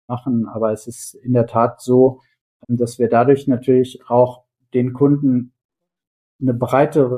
machen. 0.07 0.47
Aber 0.47 0.73
es 0.73 0.87
ist 0.87 1.15
in 1.15 1.33
der 1.33 1.47
Tat 1.47 1.81
so, 1.81 2.21
dass 2.69 2.99
wir 2.99 3.09
dadurch 3.09 3.49
natürlich 3.49 4.03
auch 4.09 4.45
den 4.75 4.93
Kunden 4.93 5.53
eine 6.41 6.53
breitere 6.53 7.17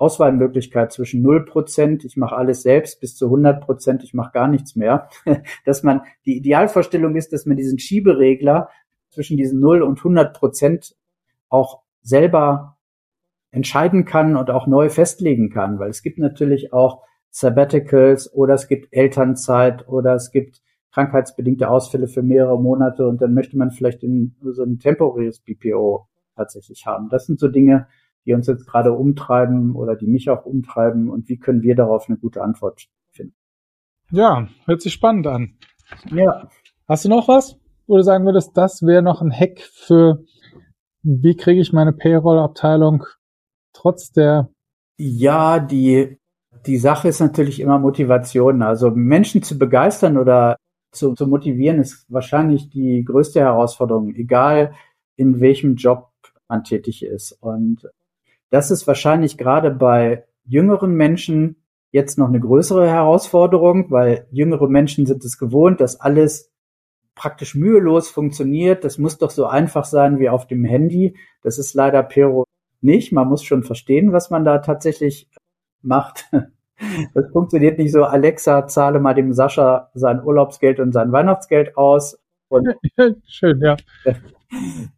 Auswahlmöglichkeit 0.00 0.92
zwischen 0.92 1.24
0%, 1.24 2.06
ich 2.06 2.16
mache 2.16 2.34
alles 2.34 2.62
selbst, 2.62 3.00
bis 3.00 3.16
zu 3.16 3.26
100%, 3.26 4.02
ich 4.02 4.14
mache 4.14 4.32
gar 4.32 4.48
nichts 4.48 4.74
mehr. 4.74 5.08
dass 5.66 5.82
man, 5.82 6.00
die 6.24 6.38
Idealvorstellung 6.38 7.16
ist, 7.16 7.32
dass 7.32 7.44
man 7.44 7.58
diesen 7.58 7.78
Schieberegler 7.78 8.70
zwischen 9.10 9.36
diesen 9.36 9.60
0 9.60 9.82
und 9.82 10.00
100% 10.00 10.94
auch 11.50 11.82
selber 12.00 12.78
entscheiden 13.50 14.04
kann 14.06 14.36
und 14.36 14.50
auch 14.50 14.66
neu 14.66 14.88
festlegen 14.88 15.50
kann, 15.50 15.78
weil 15.78 15.90
es 15.90 16.02
gibt 16.02 16.18
natürlich 16.18 16.72
auch 16.72 17.02
Sabbaticals 17.30 18.32
oder 18.32 18.54
es 18.54 18.68
gibt 18.68 18.88
Elternzeit 18.92 19.86
oder 19.86 20.14
es 20.14 20.30
gibt 20.30 20.62
krankheitsbedingte 20.92 21.68
Ausfälle 21.68 22.08
für 22.08 22.22
mehrere 22.22 22.60
Monate 22.60 23.06
und 23.06 23.20
dann 23.20 23.34
möchte 23.34 23.58
man 23.58 23.70
vielleicht 23.70 24.02
in 24.02 24.34
so 24.40 24.62
ein 24.62 24.78
temporäres 24.78 25.40
BPO 25.40 26.08
tatsächlich 26.36 26.86
haben. 26.86 27.08
Das 27.10 27.26
sind 27.26 27.38
so 27.38 27.48
Dinge, 27.48 27.86
die 28.26 28.34
uns 28.34 28.46
jetzt 28.46 28.66
gerade 28.66 28.92
umtreiben 28.92 29.74
oder 29.74 29.96
die 29.96 30.06
mich 30.06 30.30
auch 30.30 30.44
umtreiben 30.44 31.08
und 31.08 31.28
wie 31.28 31.38
können 31.38 31.62
wir 31.62 31.74
darauf 31.74 32.08
eine 32.08 32.18
gute 32.18 32.42
Antwort 32.42 32.88
finden. 33.10 33.34
Ja, 34.10 34.48
hört 34.66 34.82
sich 34.82 34.92
spannend 34.92 35.26
an. 35.26 35.56
Ja. 36.10 36.48
Hast 36.88 37.04
du 37.04 37.08
noch 37.08 37.28
was, 37.28 37.58
wo 37.86 37.96
du 37.96 38.02
sagen 38.02 38.24
würdest, 38.24 38.56
das 38.56 38.82
wäre 38.82 39.02
noch 39.02 39.22
ein 39.22 39.32
Hack 39.32 39.60
für, 39.60 40.24
wie 41.02 41.36
kriege 41.36 41.60
ich 41.60 41.72
meine 41.72 41.92
Payroll-Abteilung 41.92 43.04
trotz 43.72 44.12
der 44.12 44.50
ja, 45.02 45.60
die, 45.60 46.18
die 46.66 46.76
Sache 46.76 47.08
ist 47.08 47.20
natürlich 47.20 47.58
immer 47.60 47.78
Motivation. 47.78 48.60
Also 48.60 48.90
Menschen 48.90 49.42
zu 49.42 49.58
begeistern 49.58 50.18
oder 50.18 50.56
zu, 50.92 51.14
zu 51.14 51.26
motivieren 51.26 51.78
ist 51.78 52.04
wahrscheinlich 52.10 52.68
die 52.68 53.02
größte 53.02 53.40
Herausforderung, 53.40 54.14
egal 54.14 54.74
in 55.16 55.40
welchem 55.40 55.76
Job 55.76 56.10
man 56.48 56.64
tätig 56.64 57.02
ist. 57.02 57.32
Und 57.40 57.88
das 58.50 58.70
ist 58.70 58.86
wahrscheinlich 58.86 59.38
gerade 59.38 59.70
bei 59.70 60.24
jüngeren 60.44 60.94
Menschen 60.94 61.56
jetzt 61.92 62.18
noch 62.18 62.28
eine 62.28 62.40
größere 62.40 62.88
Herausforderung, 62.88 63.90
weil 63.90 64.26
jüngere 64.30 64.68
Menschen 64.68 65.06
sind 65.06 65.24
es 65.24 65.38
gewohnt, 65.38 65.80
dass 65.80 66.00
alles 66.00 66.52
praktisch 67.14 67.54
mühelos 67.54 68.10
funktioniert. 68.10 68.84
Das 68.84 68.98
muss 68.98 69.18
doch 69.18 69.30
so 69.30 69.46
einfach 69.46 69.84
sein 69.84 70.18
wie 70.18 70.28
auf 70.28 70.46
dem 70.46 70.64
Handy. 70.64 71.16
Das 71.42 71.58
ist 71.58 71.74
leider 71.74 72.02
Pero 72.02 72.44
nicht. 72.80 73.12
Man 73.12 73.28
muss 73.28 73.42
schon 73.42 73.62
verstehen, 73.62 74.12
was 74.12 74.30
man 74.30 74.44
da 74.44 74.58
tatsächlich 74.58 75.28
macht. 75.82 76.30
Das 77.12 77.30
funktioniert 77.30 77.76
nicht 77.76 77.92
so, 77.92 78.04
Alexa, 78.04 78.66
zahle 78.66 79.00
mal 79.00 79.12
dem 79.12 79.34
Sascha 79.34 79.90
sein 79.92 80.24
Urlaubsgeld 80.24 80.80
und 80.80 80.92
sein 80.92 81.12
Weihnachtsgeld 81.12 81.76
aus. 81.76 82.18
Und 82.48 82.68
Schön, 83.26 83.60
ja. 83.60 83.76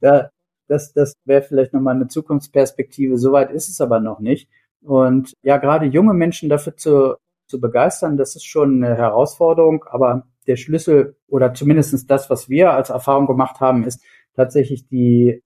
Da, 0.00 0.30
das, 0.72 0.92
das 0.94 1.12
wäre 1.24 1.42
vielleicht 1.42 1.74
nochmal 1.74 1.94
eine 1.94 2.08
Zukunftsperspektive. 2.08 3.18
Soweit 3.18 3.50
ist 3.50 3.68
es 3.68 3.80
aber 3.80 4.00
noch 4.00 4.20
nicht. 4.20 4.48
Und 4.80 5.34
ja, 5.42 5.58
gerade 5.58 5.86
junge 5.86 6.14
Menschen 6.14 6.48
dafür 6.48 6.76
zu, 6.76 7.16
zu 7.46 7.60
begeistern, 7.60 8.16
das 8.16 8.34
ist 8.34 8.46
schon 8.46 8.82
eine 8.82 8.96
Herausforderung. 8.96 9.84
Aber 9.84 10.26
der 10.46 10.56
Schlüssel 10.56 11.16
oder 11.28 11.52
zumindestens 11.52 12.06
das, 12.06 12.30
was 12.30 12.48
wir 12.48 12.72
als 12.72 12.90
Erfahrung 12.90 13.26
gemacht 13.26 13.60
haben, 13.60 13.84
ist 13.84 14.02
tatsächlich 14.34 14.88
die, 14.88 15.42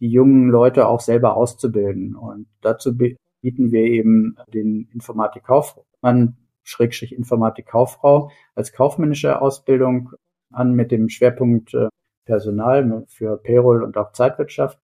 die 0.00 0.10
jungen 0.10 0.50
Leute 0.50 0.88
auch 0.88 1.00
selber 1.00 1.36
auszubilden. 1.36 2.16
Und 2.16 2.48
dazu 2.60 2.96
bieten 2.96 3.70
wir 3.70 3.82
eben 3.82 4.36
den 4.52 4.88
Informatikkaufmann, 4.92 6.36
Schrägstrich 6.64 7.14
Informatikkauffrau 7.14 8.32
als 8.56 8.72
kaufmännische 8.72 9.40
Ausbildung 9.40 10.10
an 10.50 10.74
mit 10.74 10.90
dem 10.90 11.08
Schwerpunkt 11.08 11.72
äh, 11.74 11.86
Personal 12.26 13.04
für 13.08 13.38
Payroll 13.38 13.82
und 13.82 13.96
auch 13.96 14.12
Zeitwirtschaft. 14.12 14.78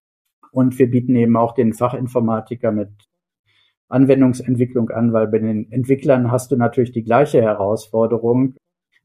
Und 0.51 0.77
wir 0.79 0.89
bieten 0.89 1.15
eben 1.15 1.37
auch 1.37 1.53
den 1.53 1.73
Fachinformatiker 1.73 2.71
mit 2.71 2.89
Anwendungsentwicklung 3.89 4.89
an, 4.89 5.13
weil 5.13 5.27
bei 5.27 5.39
den 5.39 5.71
Entwicklern 5.71 6.31
hast 6.31 6.51
du 6.51 6.55
natürlich 6.55 6.91
die 6.91 7.03
gleiche 7.03 7.41
Herausforderung. 7.41 8.55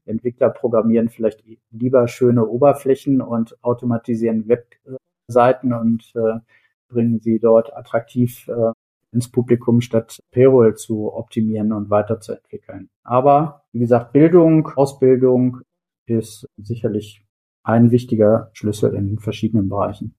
Entwickler 0.05 0.49
programmieren 0.49 1.09
vielleicht 1.09 1.43
lieber 1.69 2.07
schöne 2.07 2.47
Oberflächen 2.47 3.21
und 3.21 3.63
automatisieren 3.63 4.47
Webseiten 4.47 5.73
und 5.73 6.11
äh, 6.15 6.39
bringen 6.87 7.19
sie 7.19 7.39
dort 7.39 7.75
attraktiv 7.75 8.47
äh, 8.47 8.71
ins 9.11 9.31
Publikum, 9.31 9.81
statt 9.81 10.19
Payroll 10.31 10.75
zu 10.75 11.13
optimieren 11.13 11.71
und 11.71 11.89
weiterzuentwickeln. 11.89 12.89
Aber 13.03 13.63
wie 13.71 13.79
gesagt, 13.79 14.13
Bildung, 14.13 14.67
Ausbildung 14.75 15.61
ist 16.05 16.47
sicherlich 16.57 17.23
ein 17.63 17.91
wichtiger 17.91 18.49
Schlüssel 18.53 18.93
in 18.95 19.19
verschiedenen 19.19 19.69
Bereichen. 19.69 20.15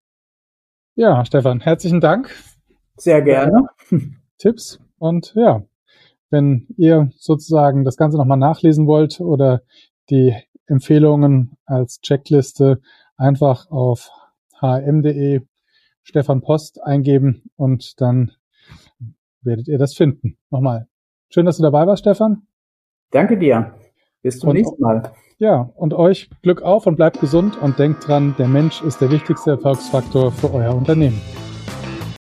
Ja, 0.95 1.25
Stefan, 1.25 1.61
herzlichen 1.61 2.01
Dank. 2.01 2.31
Sehr 2.97 3.23
gerne. 3.23 3.69
Tipps 4.39 4.81
und 4.99 5.33
ja, 5.35 5.63
wenn 6.31 6.67
ihr 6.77 7.11
sozusagen 7.17 7.85
das 7.85 7.97
Ganze 7.97 8.17
nochmal 8.17 8.39
nachlesen 8.39 8.87
wollt 8.87 9.21
oder 9.21 9.63
die 10.11 10.35
Empfehlungen 10.67 11.57
als 11.67 12.01
Checkliste 12.01 12.81
einfach 13.17 13.71
auf 13.71 14.11
hm.de 14.61 15.41
Stefan 16.03 16.41
Post 16.41 16.83
eingeben 16.83 17.51
und 17.57 18.01
dann 18.01 18.33
werdet 19.43 19.69
ihr 19.69 19.79
das 19.79 19.95
finden. 19.95 20.39
Nochmal. 20.51 20.89
Schön, 21.29 21.47
dass 21.47 21.57
du 21.57 21.63
dabei 21.63 21.87
warst, 21.87 22.03
Stefan. 22.03 22.47
Danke 23.11 23.39
dir. 23.39 23.75
Bis 24.23 24.39
zum 24.39 24.51
und, 24.51 24.57
nächsten 24.57 24.83
Mal. 24.83 25.13
Ja, 25.41 25.73
und 25.75 25.95
euch 25.95 26.29
Glück 26.43 26.61
auf 26.61 26.87
und 26.87 26.97
bleibt 26.97 27.19
gesund 27.19 27.57
und 27.57 27.79
denkt 27.79 28.07
dran, 28.07 28.35
der 28.39 28.47
Mensch 28.47 28.83
ist 28.83 29.01
der 29.01 29.11
wichtigste 29.11 29.53
Erfolgsfaktor 29.53 30.33
für 30.33 30.53
euer 30.53 30.75
Unternehmen. 30.75 31.19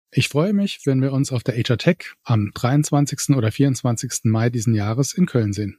Ich 0.10 0.30
freue 0.30 0.54
mich, 0.54 0.80
wenn 0.86 1.02
wir 1.02 1.12
uns 1.12 1.34
auf 1.34 1.44
der 1.44 1.56
HR 1.56 1.78
Tech 1.78 2.14
am 2.24 2.52
23. 2.56 3.36
oder 3.36 3.52
24. 3.52 4.22
Mai 4.24 4.50
diesen 4.50 4.74
Jahres 4.74 5.12
in 5.12 5.26
Köln 5.26 5.52
sehen. 5.52 5.78